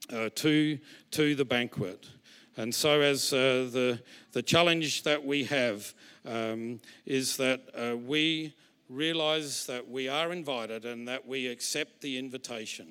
uh, 0.09 0.29
to, 0.35 0.79
to 1.11 1.35
the 1.35 1.43
banquet. 1.43 2.07
And 2.55 2.73
so, 2.73 3.01
as 3.01 3.33
uh, 3.33 3.67
the, 3.69 4.01
the 4.31 4.41
challenge 4.41 5.03
that 5.03 5.25
we 5.25 5.43
have 5.43 5.93
um, 6.25 6.79
is 7.05 7.35
that 7.35 7.63
uh, 7.75 7.97
we 7.97 8.53
realize 8.87 9.65
that 9.65 9.89
we 9.89 10.07
are 10.07 10.31
invited 10.31 10.85
and 10.85 11.05
that 11.09 11.27
we 11.27 11.47
accept 11.47 11.99
the 11.99 12.17
invitation. 12.17 12.87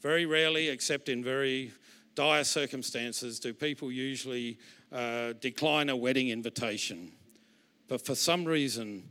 Very 0.00 0.24
rarely, 0.24 0.70
except 0.70 1.10
in 1.10 1.22
very 1.22 1.70
dire 2.14 2.44
circumstances, 2.44 3.38
do 3.38 3.52
people 3.52 3.92
usually 3.92 4.56
uh, 4.90 5.34
decline 5.38 5.90
a 5.90 5.96
wedding 5.96 6.30
invitation. 6.30 7.12
But 7.88 8.00
for 8.00 8.14
some 8.14 8.46
reason, 8.46 9.10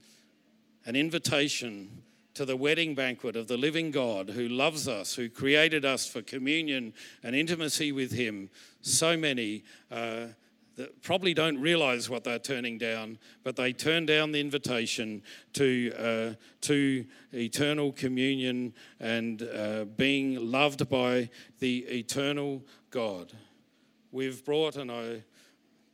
an 0.85 0.95
invitation 0.95 2.03
to 2.33 2.45
the 2.45 2.57
wedding 2.57 2.95
banquet 2.95 3.35
of 3.35 3.47
the 3.47 3.57
living 3.57 3.91
God 3.91 4.29
who 4.29 4.47
loves 4.47 4.87
us, 4.87 5.13
who 5.13 5.29
created 5.29 5.85
us 5.85 6.07
for 6.07 6.21
communion 6.21 6.93
and 7.21 7.35
intimacy 7.35 7.91
with 7.91 8.11
Him. 8.11 8.49
So 8.81 9.15
many 9.15 9.63
uh, 9.91 10.27
that 10.75 11.03
probably 11.03 11.35
don't 11.35 11.59
realize 11.59 12.09
what 12.09 12.23
they're 12.23 12.39
turning 12.39 12.79
down, 12.79 13.19
but 13.43 13.55
they 13.55 13.71
turn 13.71 14.07
down 14.07 14.31
the 14.31 14.39
invitation 14.39 15.21
to, 15.53 15.93
uh, 15.99 16.33
to 16.61 17.05
eternal 17.31 17.91
communion 17.91 18.73
and 18.99 19.43
uh, 19.43 19.85
being 19.95 20.51
loved 20.51 20.89
by 20.89 21.29
the 21.59 21.79
eternal 21.79 22.63
God. 22.89 23.31
We've 24.11 24.43
brought, 24.43 24.75
and 24.75 24.91
I 24.91 25.23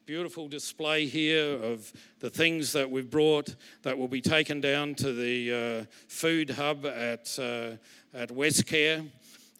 beautiful 0.09 0.47
display 0.47 1.05
here 1.05 1.53
of 1.61 1.93
the 2.19 2.31
things 2.31 2.73
that 2.73 2.89
we've 2.89 3.11
brought 3.11 3.53
that 3.83 3.95
will 3.95 4.07
be 4.07 4.21
taken 4.21 4.59
down 4.59 4.95
to 4.95 5.13
the 5.13 5.53
uh, 5.53 5.85
food 6.07 6.49
hub 6.49 6.83
at, 6.83 7.37
uh, 7.37 7.69
at 8.17 8.29
Westcare. 8.29 9.07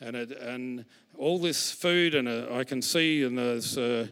And, 0.02 0.16
it, 0.16 0.32
and 0.32 0.86
all 1.20 1.38
this 1.38 1.72
food, 1.72 2.16
and 2.16 2.28
uh, 2.28 2.48
I 2.52 2.64
can 2.64 2.82
see, 2.82 3.22
and 3.26 3.38
there's, 3.38 3.78
uh, 3.78 4.08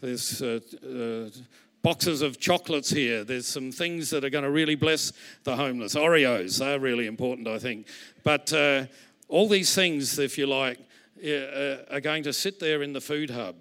there's 0.00 0.40
uh, 0.40 0.60
uh, 0.86 1.28
boxes 1.82 2.22
of 2.22 2.38
chocolates 2.38 2.90
here. 2.90 3.24
There's 3.24 3.48
some 3.48 3.72
things 3.72 4.10
that 4.10 4.24
are 4.24 4.30
going 4.30 4.44
to 4.44 4.50
really 4.52 4.76
bless 4.76 5.12
the 5.42 5.56
homeless. 5.56 5.96
Oreos, 5.96 6.60
they're 6.60 6.78
really 6.78 7.08
important, 7.08 7.48
I 7.48 7.58
think. 7.58 7.88
But 8.22 8.52
all 9.26 9.48
these 9.48 9.74
things, 9.74 10.20
if 10.20 10.38
you 10.38 10.46
like, 10.46 10.78
are 11.90 12.00
going 12.00 12.22
to 12.22 12.32
sit 12.32 12.60
there 12.60 12.84
in 12.84 12.92
the 12.92 13.00
food 13.00 13.30
hub. 13.30 13.56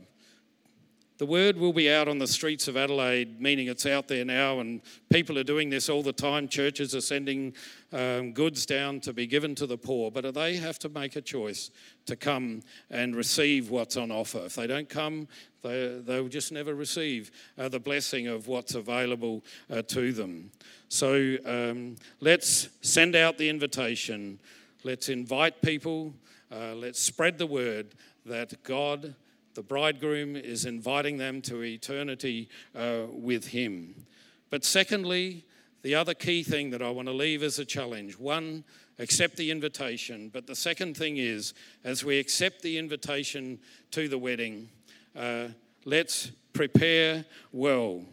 The 1.20 1.26
word 1.26 1.58
will 1.58 1.74
be 1.74 1.92
out 1.92 2.08
on 2.08 2.18
the 2.18 2.28
streets 2.28 2.70
of 2.70 2.78
Adelaide, 2.78 3.42
meaning 3.42 3.68
it's 3.68 3.86
out 3.86 4.08
there 4.08 4.24
now, 4.24 4.62
and 4.62 4.82
people 5.10 5.38
are 5.38 5.44
doing 5.44 5.70
this 5.70 5.90
all 5.90 6.02
the 6.02 6.14
time. 6.14 6.48
Churches 6.48 6.96
are 6.96 7.02
sending 7.02 7.54
um, 7.92 8.32
goods 8.32 8.66
down 8.66 9.02
to 9.02 9.12
be 9.12 9.28
given 9.28 9.54
to 9.56 9.68
the 9.68 9.78
poor, 9.78 10.12
but 10.12 10.34
they 10.34 10.56
have 10.56 10.80
to 10.80 10.88
make 10.88 11.18
a 11.18 11.22
choice 11.22 11.72
to 12.06 12.16
come 12.16 12.62
and 12.90 13.18
receive 13.18 13.70
what's 13.70 13.98
on 13.98 14.12
offer. 14.12 14.46
If 14.46 14.56
they 14.56 14.66
don't 14.66 14.88
come, 14.88 15.28
they, 15.62 16.02
they'll 16.06 16.30
just 16.30 16.54
never 16.54 16.74
receive 16.74 17.32
uh, 17.58 17.68
the 17.68 17.82
blessing 17.82 18.28
of 18.28 18.48
what's 18.48 18.76
available 18.76 19.44
uh, 19.70 19.82
to 19.90 20.14
them. 20.14 20.52
So 20.88 21.36
um, 21.46 21.98
let's 22.22 22.70
send 22.80 23.18
out 23.18 23.38
the 23.38 23.50
invitation. 23.50 24.40
Let's 24.86 25.10
invite 25.10 25.62
people. 25.62 26.14
Uh, 26.50 26.76
let's 26.76 27.02
spread 27.02 27.38
the 27.38 27.48
word 27.48 27.88
that 28.26 28.64
God 28.64 29.16
the 29.56 29.64
bridegroom 29.64 30.36
is 30.36 30.66
inviting 30.66 31.18
them 31.18 31.42
to 31.44 31.64
eternity 31.64 32.50
uh, 32.76 33.04
with 33.10 33.48
him. 33.48 34.06
But 34.50 34.64
secondly, 34.64 35.46
the 35.82 35.96
other 35.96 36.14
key 36.14 36.44
thing 36.44 36.72
that 36.72 36.82
I 36.82 36.90
want 36.90 37.08
to 37.08 37.14
leave 37.14 37.44
as 37.44 37.60
a 37.60 37.66
challenge 37.66 38.18
one, 38.18 38.64
accept 38.98 39.38
the 39.38 39.50
invitation. 39.50 40.30
But 40.32 40.46
the 40.46 40.56
second 40.56 40.98
thing 40.98 41.18
is, 41.18 41.54
as 41.84 42.04
we 42.04 42.20
accept 42.20 42.62
the 42.62 42.78
invitation 42.78 43.60
to 43.92 44.08
the 44.08 44.18
wedding, 44.18 44.70
uh, 45.16 45.48
let's 45.86 46.32
prepare 46.54 47.26
well. 47.52 48.04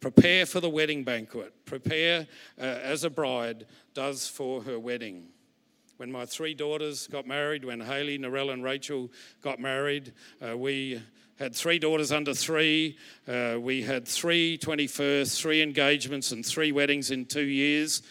Prepare 0.00 0.46
for 0.46 0.60
the 0.60 0.68
wedding 0.68 1.04
banquet. 1.04 1.52
Prepare 1.64 2.26
uh, 2.58 2.62
as 2.62 3.04
a 3.04 3.10
bride 3.10 3.66
does 3.94 4.28
for 4.28 4.62
her 4.62 4.78
wedding 4.78 5.28
when 5.96 6.12
my 6.12 6.26
three 6.26 6.54
daughters 6.54 7.06
got 7.06 7.26
married, 7.26 7.64
when 7.64 7.80
Haley, 7.80 8.18
Narelle, 8.18 8.52
and 8.52 8.62
Rachel 8.62 9.10
got 9.42 9.58
married, 9.58 10.12
uh, 10.46 10.56
we 10.56 11.00
had 11.38 11.54
three 11.54 11.78
daughters 11.78 12.12
under 12.12 12.34
three. 12.34 12.96
Uh, 13.26 13.56
we 13.58 13.82
had 13.82 14.06
three 14.06 14.58
21st, 14.58 15.40
three 15.40 15.62
engagements, 15.62 16.32
and 16.32 16.44
three 16.44 16.72
weddings 16.72 17.10
in 17.10 17.24
two 17.24 17.44
years, 17.44 18.02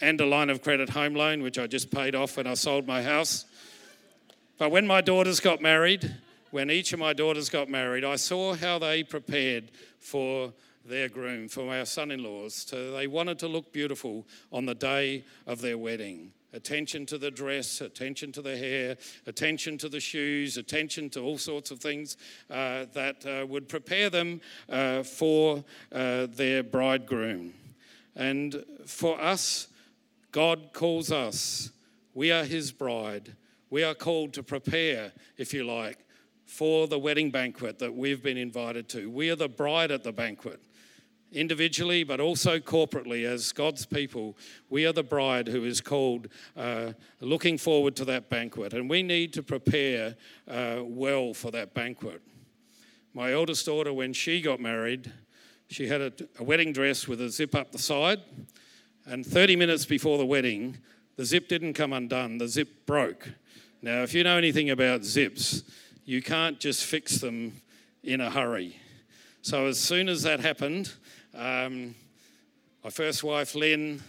and 0.00 0.20
a 0.20 0.26
line 0.26 0.50
of 0.50 0.62
credit 0.62 0.90
home 0.90 1.14
loan, 1.14 1.42
which 1.42 1.58
I 1.58 1.66
just 1.66 1.90
paid 1.90 2.14
off 2.14 2.36
when 2.36 2.46
I 2.46 2.54
sold 2.54 2.86
my 2.86 3.02
house. 3.02 3.44
But 4.58 4.70
when 4.70 4.86
my 4.86 5.00
daughters 5.00 5.40
got 5.40 5.60
married, 5.60 6.14
when 6.50 6.70
each 6.70 6.92
of 6.92 7.00
my 7.00 7.12
daughters 7.12 7.48
got 7.48 7.68
married, 7.68 8.04
I 8.04 8.16
saw 8.16 8.54
how 8.54 8.78
they 8.78 9.02
prepared 9.02 9.70
for 9.98 10.52
their 10.84 11.08
groom, 11.08 11.48
for 11.48 11.74
our 11.74 11.84
son 11.84 12.12
in 12.12 12.22
laws. 12.22 12.54
So 12.54 12.92
they 12.92 13.08
wanted 13.08 13.40
to 13.40 13.48
look 13.48 13.72
beautiful 13.72 14.24
on 14.52 14.64
the 14.66 14.74
day 14.74 15.24
of 15.46 15.60
their 15.60 15.76
wedding 15.76 16.32
attention 16.56 17.04
to 17.06 17.18
the 17.18 17.30
dress, 17.30 17.80
attention 17.80 18.32
to 18.32 18.42
the 18.42 18.56
hair, 18.56 18.96
attention 19.26 19.76
to 19.78 19.88
the 19.88 20.00
shoes, 20.00 20.56
attention 20.56 21.10
to 21.10 21.20
all 21.20 21.38
sorts 21.38 21.70
of 21.70 21.78
things 21.78 22.16
uh, 22.50 22.86
that 22.94 23.24
uh, 23.26 23.46
would 23.46 23.68
prepare 23.68 24.08
them 24.10 24.40
uh, 24.68 25.02
for 25.02 25.62
uh, 25.92 26.26
their 26.26 26.62
bridegroom. 26.62 27.52
And 28.16 28.64
for 28.86 29.20
us, 29.20 29.68
God 30.32 30.70
calls 30.72 31.12
us. 31.12 31.70
We 32.14 32.32
are 32.32 32.44
His 32.44 32.72
bride. 32.72 33.36
We 33.68 33.84
are 33.84 33.94
called 33.94 34.32
to 34.34 34.42
prepare, 34.42 35.12
if 35.36 35.52
you 35.52 35.64
like, 35.64 35.98
for 36.46 36.86
the 36.86 36.98
wedding 36.98 37.30
banquet 37.30 37.78
that 37.80 37.94
we've 37.94 38.22
been 38.22 38.38
invited 38.38 38.88
to. 38.90 39.10
We 39.10 39.30
are 39.30 39.36
the 39.36 39.48
bride 39.48 39.90
at 39.90 40.02
the 40.02 40.12
banquet 40.12 40.60
individually, 41.32 42.04
but 42.04 42.20
also 42.20 42.58
corporately 42.58 43.24
as 43.24 43.52
God's 43.52 43.86
people. 43.86 44.36
We 44.70 44.86
are 44.86 44.92
the 44.92 45.02
bride 45.02 45.48
who 45.48 45.64
is 45.64 45.80
called 45.80 46.28
uh, 46.56 46.92
looking 47.20 47.58
forward 47.58 47.96
to 47.96 48.04
that 48.06 48.30
banquet, 48.30 48.72
and 48.72 48.88
we 48.88 49.02
need 49.02 49.32
to 49.34 49.42
prepare 49.42 50.16
uh, 50.48 50.80
well 50.82 51.34
for 51.34 51.50
that 51.50 51.74
banquet. 51.74 52.22
My 53.12 53.32
eldest 53.32 53.66
daughter, 53.66 53.92
when 53.92 54.12
she 54.12 54.40
got 54.40 54.60
married, 54.60 55.12
she 55.68 55.88
had 55.88 56.00
a, 56.00 56.12
a 56.38 56.44
wedding 56.44 56.72
dress 56.72 57.08
with 57.08 57.20
a 57.20 57.28
zip 57.28 57.54
up 57.54 57.72
the 57.72 57.78
side, 57.78 58.20
and 59.06 59.24
30 59.24 59.56
minutes 59.56 59.84
before 59.84 60.18
the 60.18 60.26
wedding, 60.26 60.78
the 61.16 61.24
zip 61.24 61.48
didn't 61.48 61.74
come 61.74 61.92
undone, 61.92 62.38
the 62.38 62.48
zip 62.48 62.86
broke. 62.86 63.30
Now, 63.82 64.02
if 64.02 64.14
you 64.14 64.24
know 64.24 64.36
anything 64.36 64.70
about 64.70 65.04
zips, 65.04 65.62
you 66.04 66.22
can't 66.22 66.60
just 66.60 66.84
fix 66.84 67.18
them 67.18 67.60
in 68.02 68.20
a 68.20 68.30
hurry. 68.30 68.76
So, 69.42 69.66
as 69.66 69.78
soon 69.78 70.08
as 70.08 70.22
that 70.22 70.40
happened, 70.40 70.92
um, 71.36 71.94
my 72.82 72.90
first 72.90 73.22
wife, 73.22 73.54
Lynn, 73.54 74.02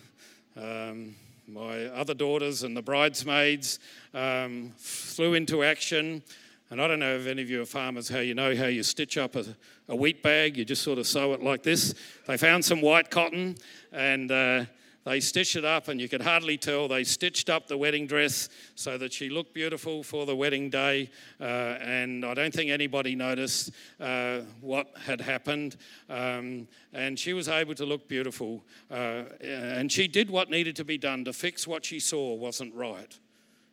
um, 0.55 1.13
my 1.47 1.85
other 1.87 2.13
daughters, 2.13 2.63
and 2.63 2.75
the 2.75 2.81
bridesmaids 2.81 3.79
um, 4.13 4.71
flew 4.77 5.33
into 5.33 5.63
action. 5.63 6.23
And 6.69 6.81
I 6.81 6.87
don't 6.87 6.99
know 6.99 7.15
if 7.15 7.27
any 7.27 7.41
of 7.41 7.49
you 7.49 7.61
are 7.61 7.65
farmers, 7.65 8.07
how 8.07 8.19
you 8.19 8.33
know 8.33 8.55
how 8.55 8.67
you 8.67 8.83
stitch 8.83 9.17
up 9.17 9.35
a, 9.35 9.45
a 9.89 9.95
wheat 9.95 10.23
bag. 10.23 10.57
You 10.57 10.63
just 10.63 10.83
sort 10.83 10.99
of 10.99 11.07
sew 11.07 11.33
it 11.33 11.43
like 11.43 11.63
this. 11.63 11.93
They 12.27 12.37
found 12.37 12.63
some 12.63 12.81
white 12.81 13.09
cotton 13.09 13.55
and 13.91 14.31
uh, 14.31 14.65
they 15.07 15.21
stitched 15.21 15.55
it 15.55 15.63
up, 15.63 15.87
and 15.87 16.01
you 16.01 16.09
could 16.09 16.21
hardly 16.21 16.57
tell. 16.57 16.89
They 16.89 17.05
stitched 17.05 17.49
up 17.49 17.67
the 17.67 17.77
wedding 17.77 18.07
dress 18.07 18.49
so 18.75 18.97
that 18.97 19.13
she 19.13 19.29
looked 19.29 19.53
beautiful 19.53 20.03
for 20.03 20.25
the 20.25 20.35
wedding 20.35 20.69
day. 20.69 21.09
Uh, 21.39 21.45
and 21.79 22.25
I 22.25 22.33
don't 22.33 22.53
think 22.53 22.69
anybody 22.69 23.15
noticed 23.15 23.71
uh, 24.01 24.39
what 24.59 24.91
had 25.05 25.21
happened. 25.21 25.77
Um, 26.09 26.67
and 26.91 27.17
she 27.17 27.31
was 27.31 27.47
able 27.47 27.73
to 27.75 27.85
look 27.85 28.09
beautiful. 28.09 28.65
Uh, 28.91 29.23
and 29.39 29.89
she 29.89 30.09
did 30.09 30.29
what 30.29 30.49
needed 30.49 30.75
to 30.75 30.83
be 30.83 30.97
done 30.97 31.23
to 31.23 31.31
fix 31.31 31.65
what 31.65 31.85
she 31.85 32.01
saw 32.01 32.33
wasn't 32.33 32.75
right. 32.75 33.17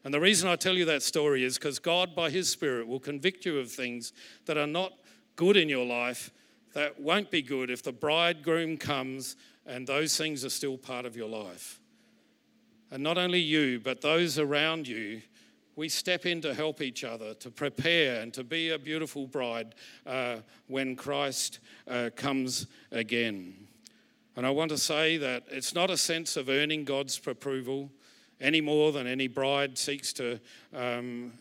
And 0.04 0.14
the 0.14 0.20
reason 0.20 0.48
I 0.48 0.54
tell 0.54 0.74
you 0.74 0.84
that 0.84 1.02
story 1.02 1.42
is 1.42 1.58
because 1.58 1.80
God, 1.80 2.14
by 2.14 2.30
His 2.30 2.48
Spirit, 2.48 2.86
will 2.86 3.00
convict 3.00 3.44
you 3.44 3.58
of 3.58 3.72
things 3.72 4.12
that 4.46 4.56
are 4.56 4.68
not 4.68 4.92
good 5.34 5.56
in 5.56 5.68
your 5.68 5.84
life, 5.84 6.30
that 6.74 7.00
won't 7.00 7.32
be 7.32 7.42
good 7.42 7.70
if 7.70 7.82
the 7.82 7.92
bridegroom 7.92 8.76
comes 8.76 9.34
and 9.66 9.86
those 9.86 10.16
things 10.16 10.44
are 10.44 10.50
still 10.50 10.76
part 10.76 11.06
of 11.06 11.16
your 11.16 11.28
life. 11.28 11.80
And 12.90 13.02
not 13.02 13.18
only 13.18 13.40
you, 13.40 13.80
but 13.80 14.00
those 14.00 14.38
around 14.38 14.86
you 14.86 15.22
we 15.76 15.88
step 15.88 16.26
in 16.26 16.40
to 16.42 16.54
help 16.54 16.80
each 16.80 17.04
other, 17.04 17.34
to 17.34 17.50
prepare 17.50 18.20
and 18.20 18.32
to 18.34 18.44
be 18.44 18.70
a 18.70 18.78
beautiful 18.78 19.26
bride 19.26 19.74
uh, 20.06 20.36
when 20.68 20.94
Christ 20.94 21.60
uh, 21.88 22.10
comes 22.14 22.66
again. 22.92 23.54
And 24.36 24.46
I 24.46 24.50
want 24.50 24.70
to 24.70 24.78
say 24.78 25.16
that 25.16 25.44
it's 25.48 25.74
not 25.74 25.90
a 25.90 25.96
sense 25.96 26.36
of 26.36 26.48
earning 26.48 26.84
God's 26.84 27.20
approval 27.26 27.90
any 28.40 28.60
more 28.60 28.92
than 28.92 29.06
any 29.06 29.28
bride 29.28 29.78
seeks 29.78 30.12
to 30.14 30.40
um, 30.74 31.32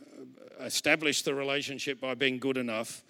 establish 0.59 1.23
the 1.23 1.33
relationship 1.33 1.99
by 1.99 2.13
being 2.13 2.37
good 2.37 2.57
enough. 2.57 3.03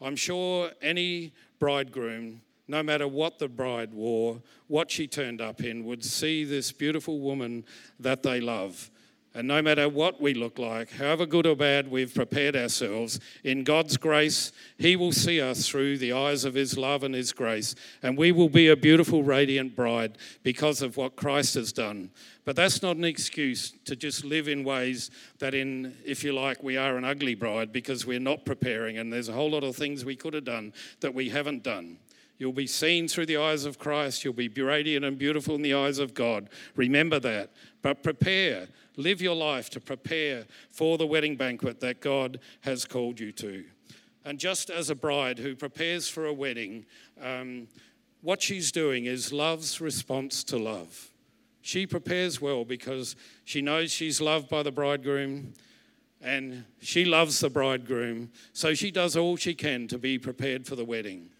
I'm 0.00 0.16
sure 0.16 0.70
any 0.82 1.32
bridegroom, 1.58 2.40
no 2.68 2.82
matter 2.82 3.08
what 3.08 3.38
the 3.38 3.48
bride 3.48 3.92
wore, 3.92 4.42
what 4.66 4.90
she 4.90 5.06
turned 5.06 5.40
up 5.40 5.62
in, 5.62 5.84
would 5.84 6.04
see 6.04 6.44
this 6.44 6.70
beautiful 6.70 7.20
woman 7.20 7.64
that 7.98 8.22
they 8.22 8.40
love 8.40 8.90
and 9.38 9.46
no 9.46 9.60
matter 9.60 9.88
what 9.88 10.20
we 10.20 10.34
look 10.34 10.58
like, 10.58 10.90
however 10.90 11.24
good 11.24 11.46
or 11.46 11.54
bad 11.54 11.88
we've 11.88 12.12
prepared 12.12 12.56
ourselves, 12.56 13.20
in 13.44 13.62
God's 13.62 13.96
grace, 13.96 14.50
He 14.78 14.96
will 14.96 15.12
see 15.12 15.40
us 15.40 15.68
through 15.68 15.98
the 15.98 16.12
eyes 16.12 16.44
of 16.44 16.54
His 16.54 16.76
love 16.76 17.04
and 17.04 17.14
His 17.14 17.32
grace. 17.32 17.76
And 18.02 18.18
we 18.18 18.32
will 18.32 18.48
be 18.48 18.66
a 18.66 18.76
beautiful, 18.76 19.22
radiant 19.22 19.76
bride 19.76 20.18
because 20.42 20.82
of 20.82 20.96
what 20.96 21.14
Christ 21.14 21.54
has 21.54 21.72
done. 21.72 22.10
But 22.44 22.56
that's 22.56 22.82
not 22.82 22.96
an 22.96 23.04
excuse 23.04 23.74
to 23.84 23.94
just 23.94 24.24
live 24.24 24.48
in 24.48 24.64
ways 24.64 25.10
that, 25.38 25.54
in, 25.54 25.94
if 26.04 26.24
you 26.24 26.32
like, 26.32 26.62
we 26.62 26.76
are 26.76 26.96
an 26.96 27.04
ugly 27.04 27.36
bride 27.36 27.70
because 27.70 28.04
we're 28.06 28.18
not 28.18 28.44
preparing. 28.44 28.98
And 28.98 29.12
there's 29.12 29.28
a 29.28 29.34
whole 29.34 29.50
lot 29.50 29.62
of 29.62 29.76
things 29.76 30.04
we 30.04 30.16
could 30.16 30.34
have 30.34 30.46
done 30.46 30.72
that 30.98 31.14
we 31.14 31.28
haven't 31.28 31.62
done. 31.62 31.98
You'll 32.38 32.52
be 32.52 32.68
seen 32.68 33.08
through 33.08 33.26
the 33.26 33.36
eyes 33.36 33.64
of 33.64 33.78
Christ. 33.78 34.24
You'll 34.24 34.32
be 34.32 34.48
radiant 34.48 35.04
and 35.04 35.18
beautiful 35.18 35.56
in 35.56 35.62
the 35.62 35.74
eyes 35.74 35.98
of 35.98 36.14
God. 36.14 36.48
Remember 36.76 37.18
that. 37.18 37.50
But 37.82 38.02
prepare. 38.02 38.68
Live 38.96 39.20
your 39.20 39.34
life 39.34 39.70
to 39.70 39.80
prepare 39.80 40.44
for 40.70 40.98
the 40.98 41.06
wedding 41.06 41.36
banquet 41.36 41.80
that 41.80 42.00
God 42.00 42.38
has 42.60 42.84
called 42.84 43.18
you 43.18 43.32
to. 43.32 43.64
And 44.24 44.38
just 44.38 44.70
as 44.70 44.90
a 44.90 44.94
bride 44.94 45.38
who 45.38 45.56
prepares 45.56 46.08
for 46.08 46.26
a 46.26 46.32
wedding, 46.32 46.86
um, 47.20 47.68
what 48.20 48.42
she's 48.42 48.70
doing 48.70 49.06
is 49.06 49.32
love's 49.32 49.80
response 49.80 50.44
to 50.44 50.58
love. 50.58 51.10
She 51.62 51.86
prepares 51.86 52.40
well 52.40 52.64
because 52.64 53.16
she 53.44 53.62
knows 53.62 53.90
she's 53.90 54.20
loved 54.20 54.48
by 54.48 54.62
the 54.62 54.72
bridegroom 54.72 55.54
and 56.20 56.64
she 56.80 57.04
loves 57.04 57.40
the 57.40 57.50
bridegroom. 57.50 58.30
So 58.52 58.74
she 58.74 58.90
does 58.90 59.16
all 59.16 59.36
she 59.36 59.54
can 59.54 59.86
to 59.88 59.98
be 59.98 60.18
prepared 60.18 60.66
for 60.66 60.76
the 60.76 60.84
wedding. 60.84 61.30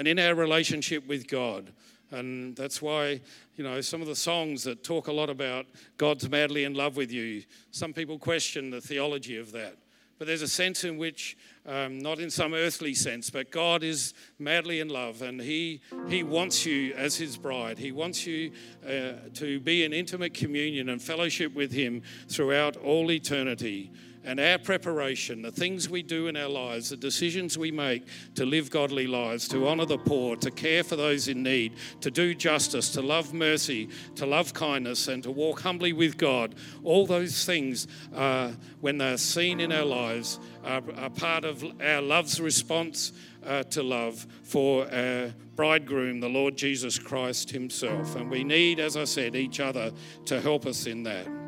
And 0.00 0.08
in 0.08 0.18
our 0.18 0.34
relationship 0.34 1.06
with 1.06 1.28
God, 1.28 1.74
and 2.10 2.56
that's 2.56 2.80
why, 2.80 3.20
you 3.56 3.62
know, 3.62 3.82
some 3.82 4.00
of 4.00 4.06
the 4.06 4.16
songs 4.16 4.64
that 4.64 4.82
talk 4.82 5.08
a 5.08 5.12
lot 5.12 5.28
about 5.28 5.66
God's 5.98 6.26
madly 6.26 6.64
in 6.64 6.72
love 6.72 6.96
with 6.96 7.12
you, 7.12 7.42
some 7.70 7.92
people 7.92 8.18
question 8.18 8.70
the 8.70 8.80
theology 8.80 9.36
of 9.36 9.52
that. 9.52 9.76
But 10.18 10.26
there's 10.26 10.40
a 10.40 10.48
sense 10.48 10.84
in 10.84 10.96
which, 10.96 11.36
um, 11.66 11.98
not 11.98 12.18
in 12.18 12.30
some 12.30 12.54
earthly 12.54 12.94
sense, 12.94 13.28
but 13.28 13.50
God 13.50 13.82
is 13.82 14.14
madly 14.38 14.80
in 14.80 14.88
love 14.88 15.20
and 15.20 15.38
He, 15.38 15.82
he 16.08 16.22
wants 16.22 16.64
you 16.64 16.94
as 16.94 17.16
His 17.16 17.36
bride. 17.36 17.78
He 17.78 17.92
wants 17.92 18.26
you 18.26 18.52
uh, 18.82 19.28
to 19.34 19.60
be 19.60 19.84
in 19.84 19.92
intimate 19.92 20.32
communion 20.32 20.88
and 20.88 21.02
fellowship 21.02 21.54
with 21.54 21.72
Him 21.72 22.00
throughout 22.26 22.78
all 22.78 23.10
eternity 23.12 23.92
and 24.24 24.38
our 24.38 24.58
preparation, 24.58 25.42
the 25.42 25.50
things 25.50 25.88
we 25.88 26.02
do 26.02 26.26
in 26.26 26.36
our 26.36 26.48
lives, 26.48 26.90
the 26.90 26.96
decisions 26.96 27.56
we 27.56 27.70
make 27.70 28.06
to 28.34 28.44
live 28.44 28.70
godly 28.70 29.06
lives, 29.06 29.48
to 29.48 29.66
honour 29.66 29.86
the 29.86 29.98
poor, 29.98 30.36
to 30.36 30.50
care 30.50 30.84
for 30.84 30.96
those 30.96 31.28
in 31.28 31.42
need, 31.42 31.72
to 32.00 32.10
do 32.10 32.34
justice, 32.34 32.90
to 32.90 33.00
love 33.00 33.32
mercy, 33.32 33.88
to 34.16 34.26
love 34.26 34.52
kindness, 34.52 35.08
and 35.08 35.22
to 35.22 35.30
walk 35.30 35.60
humbly 35.60 35.92
with 35.92 36.18
God, 36.18 36.54
all 36.84 37.06
those 37.06 37.44
things, 37.44 37.86
uh, 38.14 38.52
when 38.80 38.98
they're 38.98 39.16
seen 39.16 39.60
in 39.60 39.72
our 39.72 39.84
lives, 39.84 40.38
are, 40.64 40.82
are 40.96 41.10
part 41.10 41.44
of 41.44 41.64
our 41.80 42.02
love's 42.02 42.40
response 42.40 43.12
uh, 43.46 43.62
to 43.64 43.82
love 43.82 44.26
for 44.42 44.92
our 44.92 45.32
bridegroom, 45.56 46.20
the 46.20 46.28
Lord 46.28 46.56
Jesus 46.56 46.98
Christ 46.98 47.50
Himself. 47.50 48.16
And 48.16 48.30
we 48.30 48.44
need, 48.44 48.80
as 48.80 48.96
I 48.96 49.04
said, 49.04 49.34
each 49.34 49.60
other 49.60 49.92
to 50.26 50.40
help 50.40 50.66
us 50.66 50.86
in 50.86 51.02
that. 51.04 51.39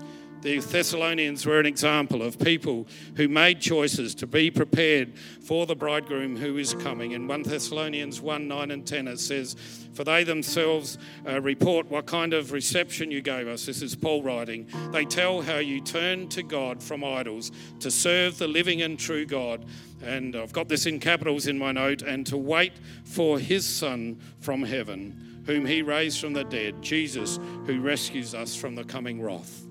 The 0.42 0.58
Thessalonians 0.58 1.46
were 1.46 1.60
an 1.60 1.66
example 1.66 2.20
of 2.20 2.36
people 2.36 2.88
who 3.14 3.28
made 3.28 3.60
choices 3.60 4.12
to 4.16 4.26
be 4.26 4.50
prepared 4.50 5.16
for 5.40 5.66
the 5.66 5.76
bridegroom 5.76 6.36
who 6.36 6.56
is 6.58 6.74
coming. 6.74 7.12
In 7.12 7.28
1 7.28 7.44
Thessalonians 7.44 8.20
1 8.20 8.48
9 8.48 8.70
and 8.72 8.84
10, 8.84 9.06
it 9.06 9.20
says, 9.20 9.54
For 9.94 10.02
they 10.02 10.24
themselves 10.24 10.98
uh, 11.28 11.40
report 11.40 11.88
what 11.88 12.06
kind 12.06 12.34
of 12.34 12.50
reception 12.50 13.12
you 13.12 13.22
gave 13.22 13.46
us. 13.46 13.66
This 13.66 13.82
is 13.82 13.94
Paul 13.94 14.24
writing. 14.24 14.66
They 14.90 15.04
tell 15.04 15.42
how 15.42 15.58
you 15.58 15.80
turned 15.80 16.32
to 16.32 16.42
God 16.42 16.82
from 16.82 17.04
idols 17.04 17.52
to 17.78 17.88
serve 17.88 18.36
the 18.38 18.48
living 18.48 18.82
and 18.82 18.98
true 18.98 19.24
God. 19.24 19.64
And 20.02 20.34
I've 20.34 20.52
got 20.52 20.66
this 20.66 20.86
in 20.86 20.98
capitals 20.98 21.46
in 21.46 21.56
my 21.56 21.70
note, 21.70 22.02
and 22.02 22.26
to 22.26 22.36
wait 22.36 22.72
for 23.04 23.38
his 23.38 23.64
Son 23.64 24.18
from 24.40 24.64
heaven, 24.64 25.44
whom 25.46 25.64
he 25.66 25.82
raised 25.82 26.20
from 26.20 26.32
the 26.32 26.42
dead, 26.42 26.82
Jesus, 26.82 27.38
who 27.64 27.80
rescues 27.80 28.34
us 28.34 28.56
from 28.56 28.74
the 28.74 28.82
coming 28.82 29.22
wrath. 29.22 29.66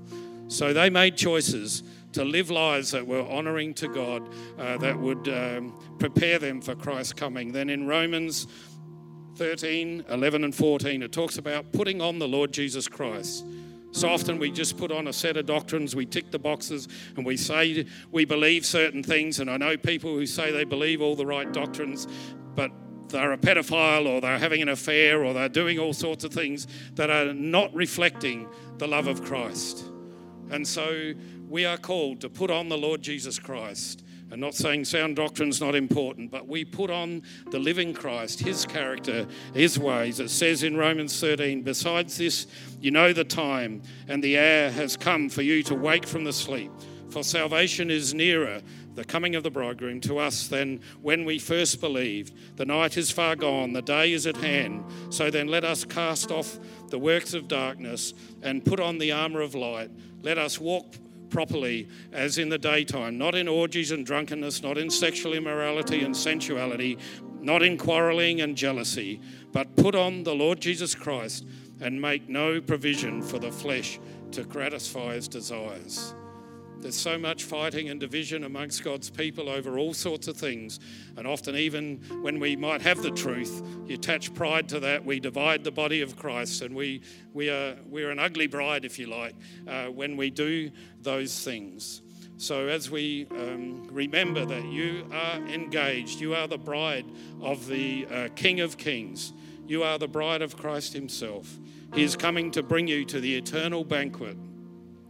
So 0.51 0.73
they 0.73 0.89
made 0.89 1.15
choices 1.15 1.81
to 2.11 2.25
live 2.25 2.51
lives 2.51 2.91
that 2.91 3.07
were 3.07 3.21
honoring 3.21 3.73
to 3.75 3.87
God, 3.87 4.27
uh, 4.59 4.77
that 4.79 4.99
would 4.99 5.29
um, 5.29 5.79
prepare 5.97 6.39
them 6.39 6.59
for 6.59 6.75
Christ's 6.75 7.13
coming. 7.13 7.53
Then 7.53 7.69
in 7.69 7.87
Romans 7.87 8.47
13, 9.37 10.03
11, 10.09 10.43
and 10.43 10.53
14, 10.53 11.03
it 11.03 11.13
talks 11.13 11.37
about 11.37 11.71
putting 11.71 12.01
on 12.01 12.19
the 12.19 12.27
Lord 12.27 12.51
Jesus 12.51 12.89
Christ. 12.89 13.45
So 13.91 14.09
often 14.09 14.39
we 14.39 14.51
just 14.51 14.77
put 14.77 14.91
on 14.91 15.07
a 15.07 15.13
set 15.13 15.37
of 15.37 15.45
doctrines, 15.45 15.95
we 15.95 16.05
tick 16.05 16.31
the 16.31 16.39
boxes, 16.39 16.89
and 17.15 17.25
we 17.25 17.37
say 17.37 17.85
we 18.11 18.25
believe 18.25 18.65
certain 18.65 19.03
things. 19.03 19.39
And 19.39 19.49
I 19.49 19.55
know 19.55 19.77
people 19.77 20.13
who 20.13 20.25
say 20.25 20.51
they 20.51 20.65
believe 20.65 21.01
all 21.01 21.15
the 21.15 21.25
right 21.25 21.51
doctrines, 21.53 22.09
but 22.55 22.71
they're 23.07 23.31
a 23.31 23.37
pedophile 23.37 24.05
or 24.05 24.19
they're 24.19 24.37
having 24.37 24.61
an 24.61 24.69
affair 24.69 25.23
or 25.23 25.33
they're 25.33 25.47
doing 25.47 25.79
all 25.79 25.93
sorts 25.93 26.25
of 26.25 26.33
things 26.33 26.67
that 26.95 27.09
are 27.09 27.33
not 27.33 27.73
reflecting 27.73 28.49
the 28.79 28.87
love 28.87 29.07
of 29.07 29.23
Christ. 29.23 29.90
And 30.51 30.67
so 30.67 31.13
we 31.49 31.65
are 31.65 31.77
called 31.77 32.21
to 32.21 32.29
put 32.29 32.51
on 32.51 32.69
the 32.69 32.77
Lord 32.77 33.01
Jesus 33.01 33.39
Christ. 33.39 34.03
And 34.31 34.39
not 34.39 34.53
saying 34.53 34.85
sound 34.85 35.17
doctrine's 35.17 35.59
not 35.59 35.75
important, 35.75 36.31
but 36.31 36.47
we 36.47 36.63
put 36.63 36.89
on 36.89 37.21
the 37.49 37.59
living 37.59 37.93
Christ, 37.93 38.39
his 38.39 38.65
character, 38.65 39.27
his 39.53 39.77
ways. 39.77 40.21
It 40.21 40.29
says 40.29 40.63
in 40.63 40.77
Romans 40.77 41.19
13, 41.19 41.63
besides 41.63 42.17
this, 42.17 42.47
you 42.79 42.91
know 42.91 43.11
the 43.11 43.25
time 43.25 43.81
and 44.07 44.23
the 44.23 44.37
hour 44.37 44.69
has 44.69 44.95
come 44.95 45.27
for 45.27 45.41
you 45.41 45.63
to 45.63 45.75
wake 45.75 46.05
from 46.05 46.23
the 46.23 46.31
sleep. 46.31 46.71
For 47.09 47.23
salvation 47.23 47.91
is 47.91 48.13
nearer, 48.13 48.61
the 48.95 49.03
coming 49.03 49.35
of 49.35 49.43
the 49.43 49.51
bridegroom, 49.51 50.01
to 50.01 50.17
us 50.17 50.47
than 50.47 50.81
when 51.01 51.25
we 51.25 51.39
first 51.39 51.79
believed. 51.79 52.33
The 52.57 52.65
night 52.65 52.97
is 52.97 53.11
far 53.11 53.35
gone, 53.35 53.73
the 53.73 53.81
day 53.81 54.11
is 54.11 54.27
at 54.27 54.37
hand. 54.37 54.83
So 55.09 55.29
then 55.29 55.47
let 55.47 55.63
us 55.63 55.85
cast 55.85 56.31
off 56.31 56.59
the 56.89 56.99
works 56.99 57.33
of 57.33 57.47
darkness 57.47 58.13
and 58.41 58.65
put 58.65 58.79
on 58.79 58.97
the 58.97 59.11
armour 59.11 59.41
of 59.41 59.55
light. 59.55 59.91
Let 60.21 60.37
us 60.37 60.59
walk 60.59 60.95
properly 61.29 61.87
as 62.11 62.37
in 62.37 62.49
the 62.49 62.57
daytime, 62.57 63.17
not 63.17 63.35
in 63.35 63.47
orgies 63.47 63.91
and 63.91 64.05
drunkenness, 64.05 64.61
not 64.61 64.77
in 64.77 64.89
sexual 64.89 65.33
immorality 65.33 66.03
and 66.03 66.15
sensuality, 66.15 66.97
not 67.39 67.63
in 67.63 67.77
quarreling 67.77 68.41
and 68.41 68.55
jealousy, 68.55 69.19
but 69.51 69.75
put 69.75 69.95
on 69.95 70.23
the 70.23 70.35
Lord 70.35 70.59
Jesus 70.61 70.93
Christ 70.93 71.45
and 71.79 71.99
make 71.99 72.29
no 72.29 72.61
provision 72.61 73.21
for 73.21 73.39
the 73.39 73.51
flesh 73.51 73.99
to 74.31 74.43
gratify 74.43 75.15
its 75.15 75.27
desires. 75.27 76.13
There's 76.81 76.97
so 76.97 77.17
much 77.17 77.43
fighting 77.43 77.89
and 77.89 77.99
division 77.99 78.43
amongst 78.43 78.83
God's 78.83 79.11
people 79.11 79.49
over 79.49 79.77
all 79.77 79.93
sorts 79.93 80.27
of 80.27 80.35
things. 80.35 80.79
And 81.15 81.27
often, 81.27 81.55
even 81.55 81.97
when 82.21 82.39
we 82.39 82.55
might 82.55 82.81
have 82.81 83.03
the 83.03 83.11
truth, 83.11 83.61
you 83.85 83.95
attach 83.95 84.33
pride 84.33 84.67
to 84.69 84.79
that. 84.79 85.05
We 85.05 85.19
divide 85.19 85.63
the 85.63 85.71
body 85.71 86.01
of 86.01 86.15
Christ, 86.15 86.63
and 86.63 86.75
we, 86.75 87.01
we 87.33 87.49
are, 87.49 87.75
we're 87.87 88.09
an 88.09 88.17
ugly 88.17 88.47
bride, 88.47 88.83
if 88.83 88.97
you 88.97 89.05
like, 89.05 89.35
uh, 89.67 89.85
when 89.85 90.17
we 90.17 90.31
do 90.31 90.71
those 91.03 91.43
things. 91.43 92.01
So, 92.37 92.67
as 92.67 92.89
we 92.89 93.27
um, 93.29 93.87
remember 93.91 94.43
that 94.45 94.65
you 94.65 95.07
are 95.13 95.37
engaged, 95.47 96.19
you 96.19 96.33
are 96.33 96.47
the 96.47 96.57
bride 96.57 97.05
of 97.39 97.67
the 97.67 98.07
uh, 98.09 98.29
King 98.35 98.61
of 98.61 98.79
Kings, 98.79 99.33
you 99.67 99.83
are 99.83 99.99
the 99.99 100.07
bride 100.07 100.41
of 100.41 100.57
Christ 100.57 100.93
Himself. 100.93 101.59
He 101.93 102.01
is 102.01 102.15
coming 102.15 102.49
to 102.51 102.63
bring 102.63 102.87
you 102.87 103.05
to 103.05 103.19
the 103.19 103.35
eternal 103.35 103.83
banquet, 103.83 104.35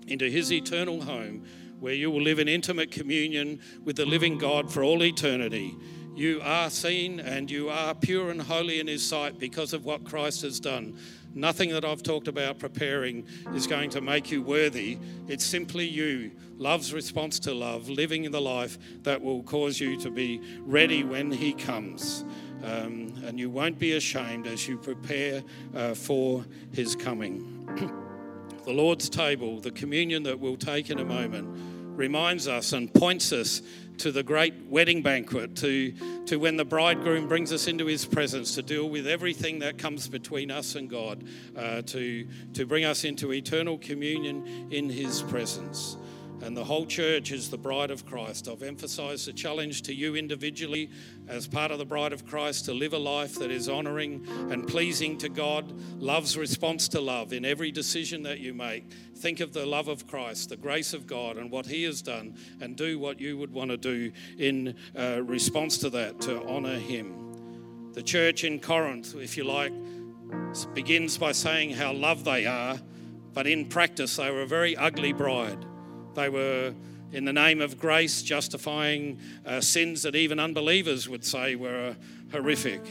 into 0.08 0.30
His 0.30 0.52
eternal 0.52 1.02
home 1.04 1.46
where 1.82 1.94
you 1.96 2.12
will 2.12 2.22
live 2.22 2.38
in 2.38 2.48
intimate 2.48 2.92
communion 2.92 3.60
with 3.84 3.96
the 3.96 4.06
living 4.06 4.38
God 4.38 4.72
for 4.72 4.84
all 4.84 5.04
eternity. 5.04 5.76
You 6.16 6.40
are 6.44 6.70
seen 6.70 7.20
and 7.20 7.50
you 7.50 7.70
are 7.70 7.96
pure 7.96 8.30
and 8.30 8.40
holy 8.40 8.80
in 8.80 8.86
His 8.86 9.06
sight 9.06 9.40
because 9.40 9.74
of 9.74 9.84
what 9.84 10.04
Christ 10.04 10.44
has 10.44 10.60
done. 10.60 10.96
Nothing 11.34 11.70
that 11.70 11.84
I've 11.84 12.04
talked 12.04 12.28
about 12.28 12.60
preparing 12.60 13.26
is 13.56 13.66
going 13.66 13.90
to 13.92 14.02
make 14.02 14.30
you 14.30 14.44
worthy. 14.44 15.00
It's 15.28 15.44
simply 15.44 15.88
you, 15.88 16.32
love's 16.58 16.94
response 16.94 17.40
to 17.40 17.54
love, 17.54 17.90
living 17.90 18.30
the 18.30 18.42
life 18.42 18.78
that 19.02 19.20
will 19.20 19.42
cause 19.42 19.80
you 19.80 20.00
to 20.02 20.12
be 20.12 20.40
ready 20.60 21.04
when 21.04 21.32
He 21.32 21.52
comes. 21.52 22.26
Um, 22.64 23.16
and 23.26 23.40
you 23.40 23.50
won't 23.50 23.80
be 23.80 23.94
ashamed 23.94 24.46
as 24.46 24.68
you 24.68 24.78
prepare 24.78 25.42
uh, 25.74 25.96
for 25.96 26.46
His 26.74 26.96
coming. 26.96 27.66
the 28.66 28.74
Lord's 28.74 29.10
table, 29.10 29.60
the 29.60 29.72
communion 29.72 30.22
that 30.24 30.40
we'll 30.40 30.58
take 30.58 30.90
in 30.92 31.00
a 31.00 31.06
moment, 31.06 31.71
reminds 31.96 32.48
us 32.48 32.74
and 32.74 32.94
points 32.94 33.32
us 33.32 33.62
to 33.98 34.12
the 34.12 34.24
great 34.24 34.54
wedding 34.68 35.04
banquet, 35.04 35.56
to, 35.58 35.92
to 36.26 36.38
when 36.38 36.58
the 36.58 36.66
bridegroom 36.66 37.28
brings 37.28 37.54
us 37.54 37.68
into 37.68 37.86
his 37.86 38.06
presence 38.06 38.56
to 38.56 38.64
deal 38.64 38.90
with 38.90 39.06
everything 39.06 39.60
that 39.60 39.78
comes 39.78 40.08
between 40.08 40.50
us 40.50 40.76
and 40.76 40.90
God, 40.90 41.24
uh, 41.56 41.84
to, 41.84 42.28
to 42.54 42.66
bring 42.66 42.84
us 42.84 43.04
into 43.04 43.32
eternal 43.32 43.78
communion 43.78 44.70
in 44.72 44.90
his 44.90 45.22
presence 45.22 45.98
and 46.42 46.58
the 46.58 46.64
whole 46.64 46.86
church 46.86 47.32
is 47.32 47.50
the 47.50 47.58
bride 47.58 47.92
of 47.92 48.06
Christ. 48.06 48.48
I've 48.48 48.64
emphasized 48.64 49.28
the 49.28 49.34
challenge 49.34 49.84
to 49.84 49.94
you 49.94 50.16
individually 50.16 50.90
as 51.28 51.48
part 51.48 51.72
of 51.72 51.78
the 51.78 51.86
bride 51.86 52.14
of 52.14 52.26
Christ 52.26 52.66
to 52.66 52.74
live 52.74 52.94
a 52.94 52.98
life 52.98 53.36
that 53.36 53.52
is 53.52 53.70
honoring 53.70 54.26
and 54.50 54.68
pleasing 54.68 55.18
to 55.20 55.30
God, 55.30 55.72
love's 56.00 56.38
response 56.38 56.88
to 56.90 57.02
love 57.02 57.32
in 57.32 57.46
every 57.46 57.72
decision 57.72 58.24
that 58.24 58.40
you 58.40 58.54
make. 58.54 58.90
Think 59.16 59.40
of 59.40 59.54
the 59.54 59.66
love 59.66 59.88
of 59.88 60.08
Christ, 60.08 60.50
the 60.50 60.58
grace 60.58 60.94
of 60.94 61.06
God, 61.06 61.38
and 61.38 61.52
what 61.52 61.68
He 61.68 61.84
has 61.84 62.02
done, 62.02 62.36
and 62.60 62.76
do 62.76 62.98
what 62.98 63.20
you 63.20 63.38
would 63.38 63.54
want 63.54 63.70
to 63.70 63.78
do 63.78 64.12
in 64.38 64.76
uh, 64.98 65.22
response 65.24 65.78
to 65.80 65.90
that 65.92 66.20
to 66.22 66.44
honor 66.48 66.80
Him. 66.80 67.92
The 67.94 68.04
church 68.04 68.44
in 68.44 68.60
Corinth, 68.60 69.16
if 69.16 69.38
you 69.38 69.44
like, 69.44 69.74
begins 70.74 71.18
by 71.18 71.34
saying 71.34 71.72
how 71.72 71.94
loved 71.94 72.26
they 72.26 72.46
are, 72.46 72.80
but 73.34 73.48
in 73.48 73.68
practice, 73.68 74.16
they 74.16 74.32
were 74.32 74.42
a 74.42 74.48
very 74.48 74.76
ugly 74.76 75.14
bride. 75.14 75.66
They 76.14 76.30
were, 76.30 76.74
in 77.12 77.26
the 77.26 77.34
name 77.34 77.62
of 77.62 77.78
grace, 77.80 78.22
justifying 78.22 79.20
uh, 79.46 79.62
sins 79.62 80.04
that 80.04 80.16
even 80.16 80.40
unbelievers 80.40 81.08
would 81.08 81.26
say 81.26 81.56
were 81.56 81.90
uh, 81.90 81.94
horrific. 82.32 82.82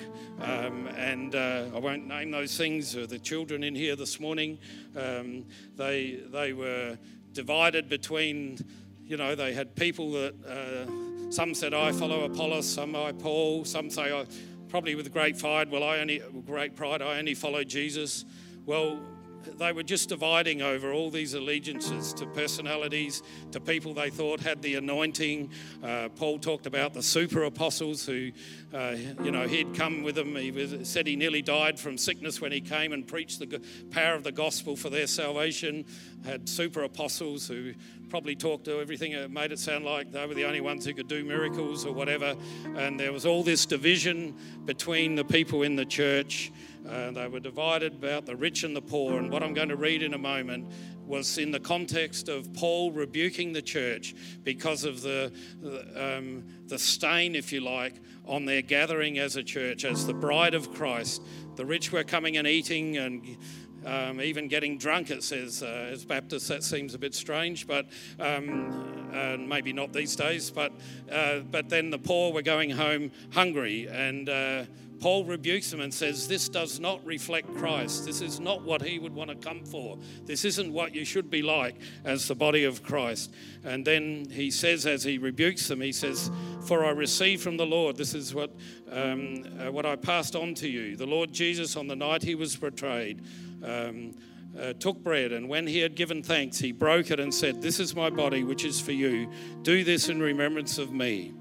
Um, 0.40 0.86
and 0.96 1.34
uh, 1.34 1.66
I 1.74 1.78
won't 1.78 2.06
name 2.06 2.30
those 2.30 2.56
things. 2.56 2.96
Uh, 2.96 3.06
the 3.08 3.18
children 3.18 3.62
in 3.62 3.74
here 3.74 3.94
this 3.94 4.18
morning, 4.18 4.58
um, 4.96 5.44
they, 5.76 6.20
they 6.32 6.52
were 6.52 6.98
divided 7.32 7.88
between, 7.88 8.58
you 9.04 9.16
know, 9.16 9.34
they 9.34 9.52
had 9.52 9.76
people 9.76 10.12
that 10.12 10.34
uh, 10.46 11.30
some 11.30 11.54
said, 11.54 11.74
I 11.74 11.92
follow 11.92 12.24
Apollos, 12.24 12.66
some 12.66 12.96
I 12.96 13.12
Paul, 13.12 13.64
some 13.64 13.90
say, 13.90 14.12
I, 14.12 14.24
probably 14.68 14.94
with 14.94 15.12
great 15.12 15.38
pride, 15.38 15.70
well, 15.70 15.84
I 15.84 15.98
only, 15.98 16.22
great 16.46 16.74
pride, 16.74 17.02
I 17.02 17.18
only 17.18 17.34
follow 17.34 17.62
Jesus. 17.62 18.24
Well, 18.66 18.98
they 19.58 19.72
were 19.72 19.82
just 19.82 20.08
dividing 20.08 20.62
over 20.62 20.92
all 20.92 21.10
these 21.10 21.34
allegiances 21.34 22.12
to 22.14 22.26
personalities, 22.26 23.22
to 23.52 23.60
people 23.60 23.94
they 23.94 24.10
thought 24.10 24.40
had 24.40 24.62
the 24.62 24.74
anointing. 24.76 25.50
Uh, 25.82 26.08
Paul 26.16 26.38
talked 26.38 26.66
about 26.66 26.94
the 26.94 27.02
super 27.02 27.44
apostles 27.44 28.04
who, 28.06 28.30
uh, 28.74 28.96
you 29.22 29.30
know, 29.30 29.46
he'd 29.46 29.74
come 29.74 30.02
with 30.02 30.14
them. 30.14 30.36
He 30.36 30.50
was, 30.50 30.88
said 30.88 31.06
he 31.06 31.16
nearly 31.16 31.42
died 31.42 31.78
from 31.78 31.98
sickness 31.98 32.40
when 32.40 32.52
he 32.52 32.60
came 32.60 32.92
and 32.92 33.06
preached 33.06 33.38
the 33.38 33.60
power 33.90 34.14
of 34.14 34.24
the 34.24 34.32
gospel 34.32 34.76
for 34.76 34.90
their 34.90 35.06
salvation. 35.06 35.84
Had 36.24 36.48
super 36.48 36.82
apostles 36.82 37.48
who 37.48 37.72
probably 38.10 38.34
talked 38.34 38.64
to 38.64 38.80
everything, 38.80 39.12
it 39.12 39.30
made 39.30 39.52
it 39.52 39.58
sound 39.58 39.84
like 39.84 40.10
they 40.10 40.26
were 40.26 40.34
the 40.34 40.44
only 40.44 40.60
ones 40.60 40.84
who 40.84 40.92
could 40.92 41.08
do 41.08 41.24
miracles 41.24 41.86
or 41.86 41.92
whatever. 41.92 42.34
And 42.76 42.98
there 42.98 43.12
was 43.12 43.24
all 43.24 43.42
this 43.42 43.64
division 43.66 44.36
between 44.64 45.14
the 45.14 45.24
people 45.24 45.62
in 45.62 45.76
the 45.76 45.84
church. 45.84 46.52
Uh, 46.88 47.10
they 47.10 47.28
were 47.28 47.40
divided 47.40 47.94
about 47.94 48.26
the 48.26 48.36
rich 48.36 48.64
and 48.64 48.74
the 48.74 48.82
poor. 48.82 49.18
And 49.18 49.30
what 49.30 49.42
I'm 49.42 49.54
going 49.54 49.68
to 49.68 49.76
read 49.76 50.02
in 50.02 50.14
a 50.14 50.18
moment 50.18 50.72
was 51.06 51.38
in 51.38 51.50
the 51.50 51.60
context 51.60 52.28
of 52.28 52.52
Paul 52.54 52.92
rebuking 52.92 53.52
the 53.52 53.62
church 53.62 54.14
because 54.44 54.84
of 54.84 55.02
the, 55.02 55.32
um, 55.96 56.44
the 56.66 56.78
stain, 56.78 57.34
if 57.34 57.52
you 57.52 57.60
like, 57.60 57.94
on 58.26 58.44
their 58.44 58.62
gathering 58.62 59.18
as 59.18 59.36
a 59.36 59.42
church, 59.42 59.84
as 59.84 60.06
the 60.06 60.14
bride 60.14 60.54
of 60.54 60.72
Christ. 60.72 61.22
The 61.56 61.66
rich 61.66 61.90
were 61.90 62.04
coming 62.04 62.36
and 62.36 62.46
eating 62.46 62.96
and 62.96 63.36
um, 63.84 64.20
even 64.20 64.48
getting 64.48 64.78
drunk, 64.78 65.10
it 65.10 65.22
says. 65.22 65.62
Uh, 65.62 65.90
as 65.92 66.04
Baptists, 66.04 66.48
that 66.48 66.62
seems 66.62 66.94
a 66.94 66.98
bit 66.98 67.14
strange, 67.14 67.66
but 67.66 67.86
um, 68.18 69.10
uh, 69.12 69.36
maybe 69.36 69.72
not 69.72 69.92
these 69.92 70.16
days. 70.16 70.50
But, 70.50 70.72
uh, 71.10 71.40
but 71.50 71.68
then 71.68 71.90
the 71.90 71.98
poor 71.98 72.32
were 72.32 72.42
going 72.42 72.70
home 72.70 73.10
hungry, 73.32 73.88
and 73.88 74.28
uh, 74.28 74.64
Paul 75.00 75.24
rebukes 75.24 75.70
them 75.70 75.80
and 75.80 75.92
says, 75.92 76.28
This 76.28 76.48
does 76.48 76.78
not 76.78 77.04
reflect 77.06 77.54
Christ. 77.56 78.04
This 78.04 78.20
is 78.20 78.38
not 78.38 78.62
what 78.62 78.82
he 78.82 78.98
would 78.98 79.14
want 79.14 79.30
to 79.30 79.36
come 79.36 79.64
for. 79.64 79.98
This 80.26 80.44
isn't 80.44 80.70
what 80.70 80.94
you 80.94 81.06
should 81.06 81.30
be 81.30 81.40
like 81.40 81.76
as 82.04 82.28
the 82.28 82.34
body 82.34 82.64
of 82.64 82.82
Christ. 82.82 83.32
And 83.64 83.84
then 83.84 84.26
he 84.30 84.50
says, 84.50 84.86
as 84.86 85.02
he 85.02 85.16
rebukes 85.16 85.68
them, 85.68 85.80
he 85.80 85.92
says, 85.92 86.30
For 86.66 86.84
I 86.84 86.90
received 86.90 87.42
from 87.42 87.56
the 87.56 87.66
Lord, 87.66 87.96
this 87.96 88.14
is 88.14 88.34
what, 88.34 88.50
um, 88.90 89.44
uh, 89.58 89.72
what 89.72 89.86
I 89.86 89.96
passed 89.96 90.36
on 90.36 90.54
to 90.56 90.68
you. 90.68 90.96
The 90.96 91.06
Lord 91.06 91.32
Jesus, 91.32 91.76
on 91.76 91.88
the 91.88 91.96
night 91.96 92.22
he 92.22 92.34
was 92.34 92.54
betrayed, 92.56 93.24
um, 93.62 94.14
uh, 94.58 94.72
took 94.74 94.98
bread, 95.02 95.32
and 95.32 95.48
when 95.48 95.66
he 95.66 95.78
had 95.78 95.94
given 95.94 96.22
thanks, 96.22 96.58
he 96.58 96.72
broke 96.72 97.10
it 97.10 97.20
and 97.20 97.32
said, 97.32 97.62
This 97.62 97.78
is 97.78 97.94
my 97.94 98.10
body, 98.10 98.42
which 98.42 98.64
is 98.64 98.80
for 98.80 98.92
you. 98.92 99.30
Do 99.62 99.84
this 99.84 100.08
in 100.08 100.20
remembrance 100.20 100.78
of 100.78 100.92
me. 100.92 101.34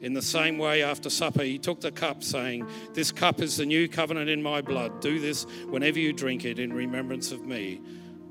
In 0.00 0.12
the 0.12 0.22
same 0.22 0.58
way, 0.58 0.82
after 0.82 1.08
supper, 1.08 1.42
he 1.42 1.58
took 1.58 1.80
the 1.80 1.90
cup, 1.90 2.22
saying, 2.22 2.66
This 2.92 3.12
cup 3.12 3.40
is 3.40 3.56
the 3.56 3.66
new 3.66 3.88
covenant 3.88 4.28
in 4.28 4.42
my 4.42 4.60
blood. 4.60 5.00
Do 5.00 5.20
this 5.20 5.44
whenever 5.68 5.98
you 5.98 6.12
drink 6.12 6.44
it 6.44 6.58
in 6.58 6.72
remembrance 6.72 7.32
of 7.32 7.46
me. 7.46 7.80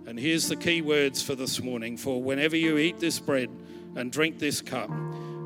And 0.06 0.20
here's 0.20 0.48
the 0.48 0.56
key 0.56 0.82
words 0.82 1.24
for 1.24 1.34
this 1.34 1.62
morning 1.62 1.98
For 1.98 2.22
whenever 2.22 2.56
you 2.56 2.78
eat 2.78 3.00
this 3.00 3.20
bread 3.20 3.50
and 3.96 4.12
drink 4.12 4.38
this 4.38 4.62
cup, 4.62 4.92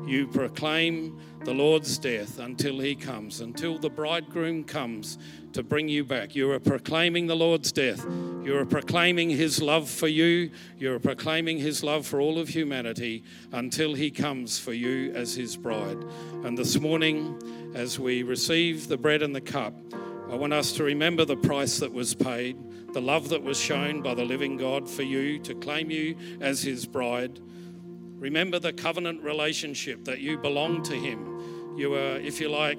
you 0.06 0.26
proclaim 0.26 1.18
the 1.44 1.54
Lord's 1.54 1.96
death 1.96 2.38
until 2.38 2.80
he 2.80 2.94
comes, 2.94 3.40
until 3.40 3.78
the 3.78 3.88
bridegroom 3.88 4.64
comes 4.64 5.18
to 5.52 5.62
bring 5.62 5.88
you 5.88 6.04
back. 6.04 6.34
You 6.34 6.50
are 6.52 6.60
proclaiming 6.60 7.26
the 7.26 7.36
Lord's 7.36 7.72
death. 7.72 8.04
You 8.42 8.56
are 8.56 8.64
proclaiming 8.64 9.30
his 9.30 9.60
love 9.60 9.88
for 9.88 10.08
you. 10.08 10.50
You 10.78 10.94
are 10.94 10.98
proclaiming 10.98 11.58
his 11.58 11.82
love 11.82 12.06
for 12.06 12.20
all 12.20 12.38
of 12.38 12.48
humanity 12.48 13.24
until 13.52 13.94
he 13.94 14.10
comes 14.10 14.58
for 14.58 14.72
you 14.72 15.12
as 15.12 15.34
his 15.34 15.56
bride. 15.56 15.98
And 16.44 16.56
this 16.56 16.78
morning, 16.78 17.72
as 17.74 17.98
we 17.98 18.22
receive 18.22 18.88
the 18.88 18.96
bread 18.96 19.22
and 19.22 19.34
the 19.34 19.40
cup, 19.40 19.74
I 20.30 20.36
want 20.36 20.52
us 20.52 20.72
to 20.72 20.84
remember 20.84 21.24
the 21.24 21.36
price 21.36 21.78
that 21.80 21.92
was 21.92 22.14
paid, 22.14 22.56
the 22.92 23.00
love 23.00 23.28
that 23.30 23.42
was 23.42 23.58
shown 23.58 24.00
by 24.00 24.14
the 24.14 24.24
living 24.24 24.56
God 24.56 24.88
for 24.88 25.02
you 25.02 25.40
to 25.40 25.54
claim 25.56 25.90
you 25.90 26.16
as 26.40 26.62
his 26.62 26.86
bride. 26.86 27.40
Remember 28.16 28.58
the 28.58 28.72
covenant 28.72 29.22
relationship 29.22 30.04
that 30.04 30.20
you 30.20 30.38
belong 30.38 30.82
to 30.84 30.94
him. 30.94 31.74
You 31.76 31.94
are, 31.94 32.16
if 32.16 32.40
you 32.40 32.48
like, 32.48 32.78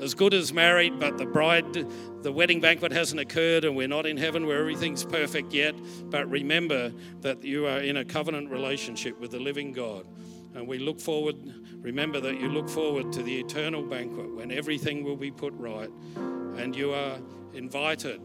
as 0.00 0.14
good 0.14 0.34
as 0.34 0.52
married, 0.52 0.98
but 0.98 1.18
the 1.18 1.26
bride, 1.26 1.86
the 2.22 2.32
wedding 2.32 2.60
banquet 2.60 2.92
hasn't 2.92 3.20
occurred, 3.20 3.64
and 3.64 3.76
we're 3.76 3.88
not 3.88 4.06
in 4.06 4.16
heaven 4.16 4.46
where 4.46 4.58
everything's 4.58 5.04
perfect 5.04 5.52
yet. 5.52 5.74
But 6.04 6.28
remember 6.30 6.92
that 7.20 7.44
you 7.44 7.66
are 7.66 7.80
in 7.80 7.98
a 7.98 8.04
covenant 8.04 8.50
relationship 8.50 9.20
with 9.20 9.30
the 9.30 9.40
living 9.40 9.72
God. 9.72 10.06
And 10.54 10.66
we 10.66 10.78
look 10.78 11.00
forward, 11.00 11.36
remember 11.80 12.20
that 12.20 12.40
you 12.40 12.48
look 12.48 12.68
forward 12.68 13.12
to 13.12 13.22
the 13.22 13.38
eternal 13.38 13.82
banquet 13.82 14.34
when 14.34 14.50
everything 14.50 15.04
will 15.04 15.16
be 15.16 15.30
put 15.30 15.52
right. 15.54 15.90
And 16.56 16.74
you 16.74 16.92
are 16.92 17.18
invited 17.52 18.20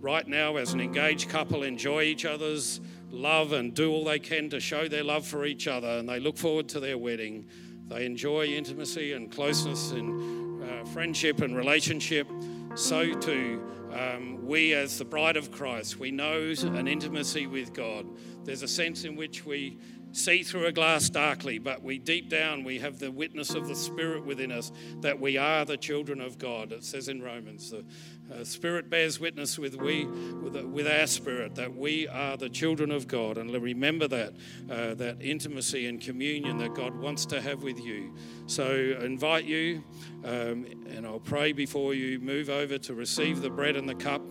right 0.00 0.26
now 0.26 0.56
as 0.56 0.72
an 0.72 0.80
engaged 0.80 1.28
couple, 1.28 1.62
enjoy 1.62 2.02
each 2.02 2.24
other's 2.24 2.80
love 3.10 3.52
and 3.52 3.74
do 3.74 3.92
all 3.92 4.04
they 4.04 4.18
can 4.18 4.48
to 4.50 4.58
show 4.58 4.88
their 4.88 5.04
love 5.04 5.26
for 5.26 5.44
each 5.44 5.68
other. 5.68 5.98
And 5.98 6.08
they 6.08 6.18
look 6.18 6.38
forward 6.38 6.68
to 6.70 6.80
their 6.80 6.96
wedding. 6.96 7.46
They 7.88 8.06
enjoy 8.06 8.46
intimacy 8.46 9.12
and 9.12 9.30
closeness 9.30 9.92
and 9.92 10.41
uh, 10.62 10.84
friendship 10.86 11.40
and 11.40 11.56
relationship, 11.56 12.28
so 12.74 13.12
too 13.12 13.62
um, 13.92 14.46
we, 14.46 14.72
as 14.72 14.98
the 14.98 15.04
bride 15.04 15.36
of 15.36 15.50
Christ, 15.50 15.98
we 15.98 16.10
know 16.10 16.54
an 16.62 16.88
intimacy 16.88 17.46
with 17.46 17.72
God. 17.72 18.06
There's 18.44 18.62
a 18.62 18.68
sense 18.68 19.04
in 19.04 19.16
which 19.16 19.44
we 19.44 19.78
see 20.12 20.42
through 20.42 20.66
a 20.66 20.72
glass 20.72 21.08
darkly, 21.08 21.58
but 21.58 21.82
we 21.82 21.98
deep 21.98 22.28
down 22.28 22.64
we 22.64 22.78
have 22.78 22.98
the 22.98 23.10
witness 23.10 23.54
of 23.54 23.66
the 23.66 23.74
Spirit 23.74 24.24
within 24.24 24.52
us 24.52 24.72
that 25.00 25.18
we 25.18 25.36
are 25.38 25.64
the 25.64 25.76
children 25.76 26.20
of 26.20 26.38
God. 26.38 26.72
It 26.72 26.84
says 26.84 27.08
in 27.08 27.22
Romans, 27.22 27.70
the 27.70 27.84
uh, 28.32 28.44
Spirit 28.44 28.88
bears 28.88 29.20
witness 29.20 29.58
with 29.58 29.76
we 29.76 30.06
with, 30.06 30.56
with, 30.64 30.86
our 30.86 31.06
spirit 31.06 31.54
that 31.54 31.74
we 31.74 32.08
are 32.08 32.36
the 32.36 32.48
children 32.48 32.90
of 32.90 33.06
God, 33.06 33.38
and 33.38 33.50
remember 33.50 34.08
that 34.08 34.32
uh, 34.70 34.94
that 34.94 35.20
intimacy 35.20 35.86
and 35.86 36.00
communion 36.00 36.58
that 36.58 36.74
God 36.74 36.94
wants 36.94 37.26
to 37.26 37.40
have 37.40 37.62
with 37.62 37.78
you. 37.78 38.14
So 38.46 38.96
I 39.00 39.04
invite 39.04 39.44
you, 39.44 39.82
um, 40.24 40.66
and 40.88 41.06
I'll 41.06 41.20
pray 41.20 41.52
before 41.52 41.94
you 41.94 42.18
move 42.20 42.50
over 42.50 42.78
to 42.78 42.94
receive 42.94 43.42
the 43.42 43.50
bread 43.50 43.76
and 43.76 43.88
the 43.88 43.94
cup. 43.94 44.22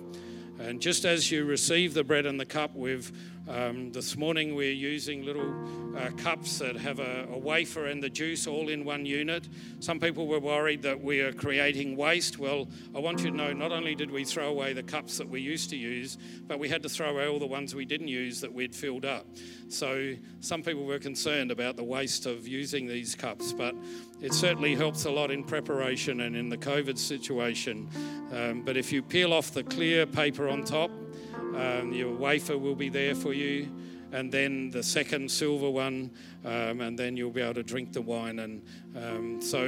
And 0.59 0.79
just 0.79 1.05
as 1.05 1.31
you 1.31 1.45
receive 1.45 1.95
the 1.95 2.03
bread 2.03 2.27
and 2.27 2.39
the 2.39 2.45
cup, 2.45 2.75
we've 2.75 3.11
um, 3.47 3.91
this 3.91 4.15
morning 4.15 4.56
we're 4.56 4.71
using 4.71 5.25
little 5.25 5.54
uh, 5.98 6.10
cups 6.12 6.60
that 6.60 6.75
have 6.75 7.00
a, 7.00 7.27
a, 7.31 7.37
wafer 7.37 7.87
and 7.87 8.02
the 8.02 8.10
juice 8.10 8.48
all 8.48 8.69
in 8.69 8.85
one 8.85 9.06
unit. 9.06 9.48
Some 9.79 10.00
people 10.00 10.27
were 10.27 10.39
worried 10.39 10.81
that 10.83 11.02
we 11.02 11.21
are 11.21 11.33
creating 11.33 11.98
waste. 11.98 12.37
Well, 12.37 12.67
I 12.96 13.00
want 13.00 13.21
you 13.23 13.31
to 13.31 13.35
know 13.35 13.52
not 13.52 13.71
only 13.71 13.96
did 13.96 14.12
we 14.12 14.23
throw 14.23 14.50
away 14.50 14.73
the 14.73 14.83
cups 14.83 15.17
that 15.17 15.27
we 15.27 15.42
used 15.42 15.69
to 15.71 15.75
use, 15.75 16.17
but 16.48 16.60
we 16.60 16.69
had 16.69 16.83
to 16.83 16.89
throw 16.89 17.10
away 17.10 17.27
all 17.27 17.39
the 17.39 17.48
ones 17.48 17.73
we 17.73 17.85
didn't 17.85 18.08
use 18.08 18.42
that 18.42 18.54
we'd 18.54 18.75
filled 18.75 19.06
up. 19.06 19.25
So 19.69 20.13
some 20.39 20.62
people 20.62 20.85
were 20.85 21.00
concerned 21.00 21.52
about 21.52 21.77
the 21.77 21.83
waste 21.83 22.25
of 22.25 22.48
using 22.48 22.87
these 22.87 23.15
cups, 23.15 23.54
but 23.54 23.75
it 24.21 24.33
certainly 24.33 24.75
helps 24.75 25.06
a 25.06 25.12
lot 25.12 25.31
in 25.31 25.44
preparation 25.44 26.21
and 26.21 26.35
in 26.35 26.50
the 26.50 26.58
COVID 26.58 26.98
situation. 26.98 27.89
Um, 28.31 28.62
but 28.62 28.77
if 28.77 28.92
you 28.92 29.02
peel 29.02 29.33
off 29.33 29.52
the 29.52 29.63
clear 29.63 30.06
paper 30.06 30.48
on 30.48 30.63
top, 30.63 30.92
um, 31.34 31.94
your 31.94 32.13
wafer 32.13 32.58
will 32.58 32.75
be 32.75 32.90
there 32.90 33.15
for 33.15 33.34
you. 33.34 33.69
and 34.13 34.32
then 34.32 34.69
the 34.71 34.84
second 34.84 35.32
silver 35.32 35.69
one, 35.69 36.12
um, 36.46 36.81
and 36.81 36.98
then 36.98 37.15
you'll 37.17 37.31
be 37.31 37.42
able 37.42 37.54
to 37.56 37.63
drink 37.63 37.94
the 37.94 38.02
wine. 38.02 38.39
And 38.39 38.62
um, 38.96 39.42
so, 39.42 39.63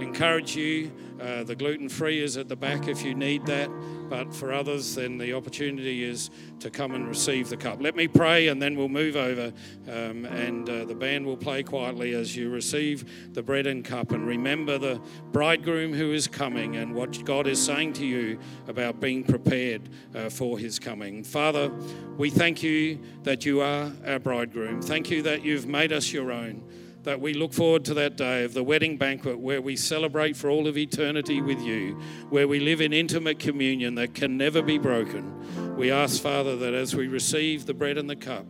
encourage 0.00 0.56
you. 0.56 0.92
Uh, 1.20 1.44
the 1.44 1.54
gluten 1.54 1.88
free 1.88 2.22
is 2.22 2.36
at 2.36 2.48
the 2.48 2.56
back 2.56 2.88
if 2.88 3.02
you 3.02 3.14
need 3.14 3.46
that, 3.46 3.70
but 4.10 4.34
for 4.34 4.52
others, 4.52 4.94
then 4.94 5.16
the 5.16 5.32
opportunity 5.32 6.04
is 6.04 6.30
to 6.60 6.70
come 6.70 6.94
and 6.94 7.08
receive 7.08 7.48
the 7.48 7.56
cup. 7.56 7.80
Let 7.80 7.96
me 7.96 8.06
pray, 8.06 8.48
and 8.48 8.60
then 8.60 8.76
we'll 8.76 8.88
move 8.88 9.16
over, 9.16 9.52
um, 9.88 10.26
and 10.26 10.68
uh, 10.68 10.84
the 10.84 10.94
band 10.94 11.24
will 11.24 11.36
play 11.36 11.62
quietly 11.62 12.14
as 12.14 12.36
you 12.36 12.50
receive 12.50 13.34
the 13.34 13.42
bread 13.42 13.66
and 13.66 13.84
cup. 13.84 14.12
And 14.12 14.26
remember 14.26 14.78
the 14.78 15.00
bridegroom 15.32 15.94
who 15.94 16.12
is 16.12 16.28
coming 16.28 16.76
and 16.76 16.94
what 16.94 17.24
God 17.24 17.46
is 17.46 17.62
saying 17.62 17.94
to 17.94 18.06
you 18.06 18.38
about 18.68 19.00
being 19.00 19.24
prepared 19.24 19.88
uh, 20.14 20.28
for 20.28 20.58
his 20.58 20.78
coming. 20.78 21.24
Father, 21.24 21.70
we 22.16 22.30
thank 22.30 22.62
you 22.62 22.98
that 23.22 23.44
you 23.44 23.60
are 23.60 23.92
our 24.06 24.18
bridegroom. 24.18 24.82
Thank 24.82 25.10
you 25.10 25.22
that 25.22 25.42
you've 25.42 25.66
made 25.66 25.92
us 25.92 26.12
your 26.16 26.32
own 26.32 26.68
that 27.02 27.20
we 27.20 27.32
look 27.34 27.52
forward 27.52 27.84
to 27.84 27.94
that 27.94 28.16
day 28.16 28.42
of 28.42 28.52
the 28.52 28.64
wedding 28.64 28.96
banquet 28.96 29.38
where 29.38 29.62
we 29.62 29.76
celebrate 29.76 30.36
for 30.36 30.50
all 30.50 30.66
of 30.66 30.76
eternity 30.76 31.40
with 31.40 31.60
you, 31.60 31.92
where 32.30 32.48
we 32.48 32.58
live 32.58 32.80
in 32.80 32.92
intimate 32.92 33.38
communion 33.38 33.94
that 33.94 34.12
can 34.12 34.36
never 34.36 34.60
be 34.60 34.76
broken. 34.76 35.76
We 35.76 35.92
ask, 35.92 36.20
Father, 36.20 36.56
that 36.56 36.74
as 36.74 36.96
we 36.96 37.06
receive 37.06 37.64
the 37.64 37.74
bread 37.74 37.96
and 37.96 38.10
the 38.10 38.16
cup, 38.16 38.44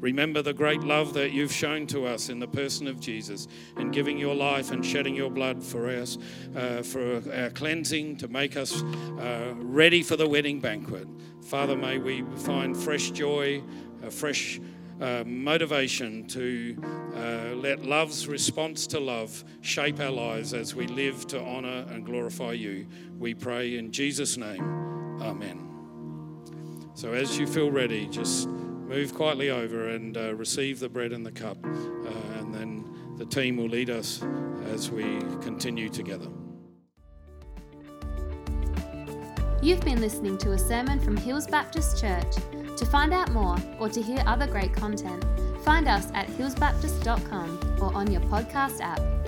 Remember 0.00 0.40
the 0.40 0.54
great 0.54 0.80
love 0.80 1.12
that 1.12 1.32
you've 1.32 1.52
shown 1.52 1.86
to 1.88 2.06
us 2.06 2.30
in 2.30 2.38
the 2.38 2.48
person 2.48 2.86
of 2.86 3.00
Jesus 3.00 3.46
in 3.78 3.90
giving 3.90 4.16
your 4.16 4.34
life 4.34 4.70
and 4.70 4.84
shedding 4.84 5.14
your 5.14 5.30
blood 5.30 5.62
for 5.62 5.90
us, 5.90 6.16
uh, 6.56 6.82
for 6.82 7.22
our 7.30 7.50
cleansing, 7.50 8.16
to 8.16 8.28
make 8.28 8.56
us 8.56 8.82
uh, 8.82 9.52
ready 9.56 10.02
for 10.02 10.16
the 10.16 10.26
wedding 10.26 10.58
banquet. 10.58 11.06
Father, 11.44 11.76
may 11.76 11.98
we 11.98 12.22
find 12.36 12.74
fresh 12.74 13.10
joy, 13.10 13.62
a 14.02 14.10
fresh 14.10 14.58
motivation 15.26 16.26
to 16.28 16.76
uh, 17.14 17.54
let 17.54 17.84
love's 17.84 18.28
response 18.28 18.86
to 18.88 19.00
love 19.00 19.44
shape 19.62 19.98
our 20.00 20.10
lives 20.10 20.52
as 20.52 20.74
we 20.74 20.86
live 20.86 21.26
to 21.28 21.40
honour 21.40 21.86
and 21.88 22.04
glorify 22.04 22.52
you. 22.52 22.86
We 23.18 23.34
pray 23.34 23.76
in 23.78 23.92
Jesus' 23.92 24.36
name. 24.36 24.62
Amen. 25.22 25.66
So, 26.94 27.12
as 27.12 27.38
you 27.38 27.46
feel 27.46 27.70
ready, 27.70 28.06
just 28.08 28.46
move 28.48 29.14
quietly 29.14 29.50
over 29.50 29.88
and 29.88 30.16
uh, 30.16 30.34
receive 30.34 30.80
the 30.80 30.88
bread 30.88 31.12
and 31.12 31.24
the 31.24 31.32
cup, 31.32 31.56
uh, 31.64 32.38
and 32.38 32.54
then 32.54 33.14
the 33.16 33.24
team 33.24 33.56
will 33.56 33.68
lead 33.68 33.88
us 33.88 34.22
as 34.66 34.90
we 34.90 35.04
continue 35.40 35.88
together. 35.88 36.28
You've 39.62 39.82
been 39.82 40.00
listening 40.00 40.38
to 40.38 40.52
a 40.52 40.58
sermon 40.58 40.98
from 41.00 41.16
Hills 41.16 41.46
Baptist 41.46 42.00
Church. 42.00 42.34
To 42.80 42.86
find 42.86 43.12
out 43.12 43.30
more 43.30 43.58
or 43.78 43.90
to 43.90 44.00
hear 44.00 44.24
other 44.26 44.46
great 44.46 44.72
content, 44.72 45.22
find 45.66 45.86
us 45.86 46.08
at 46.14 46.28
hillsbaptist.com 46.28 47.76
or 47.78 47.94
on 47.94 48.10
your 48.10 48.22
podcast 48.22 48.80
app. 48.80 49.19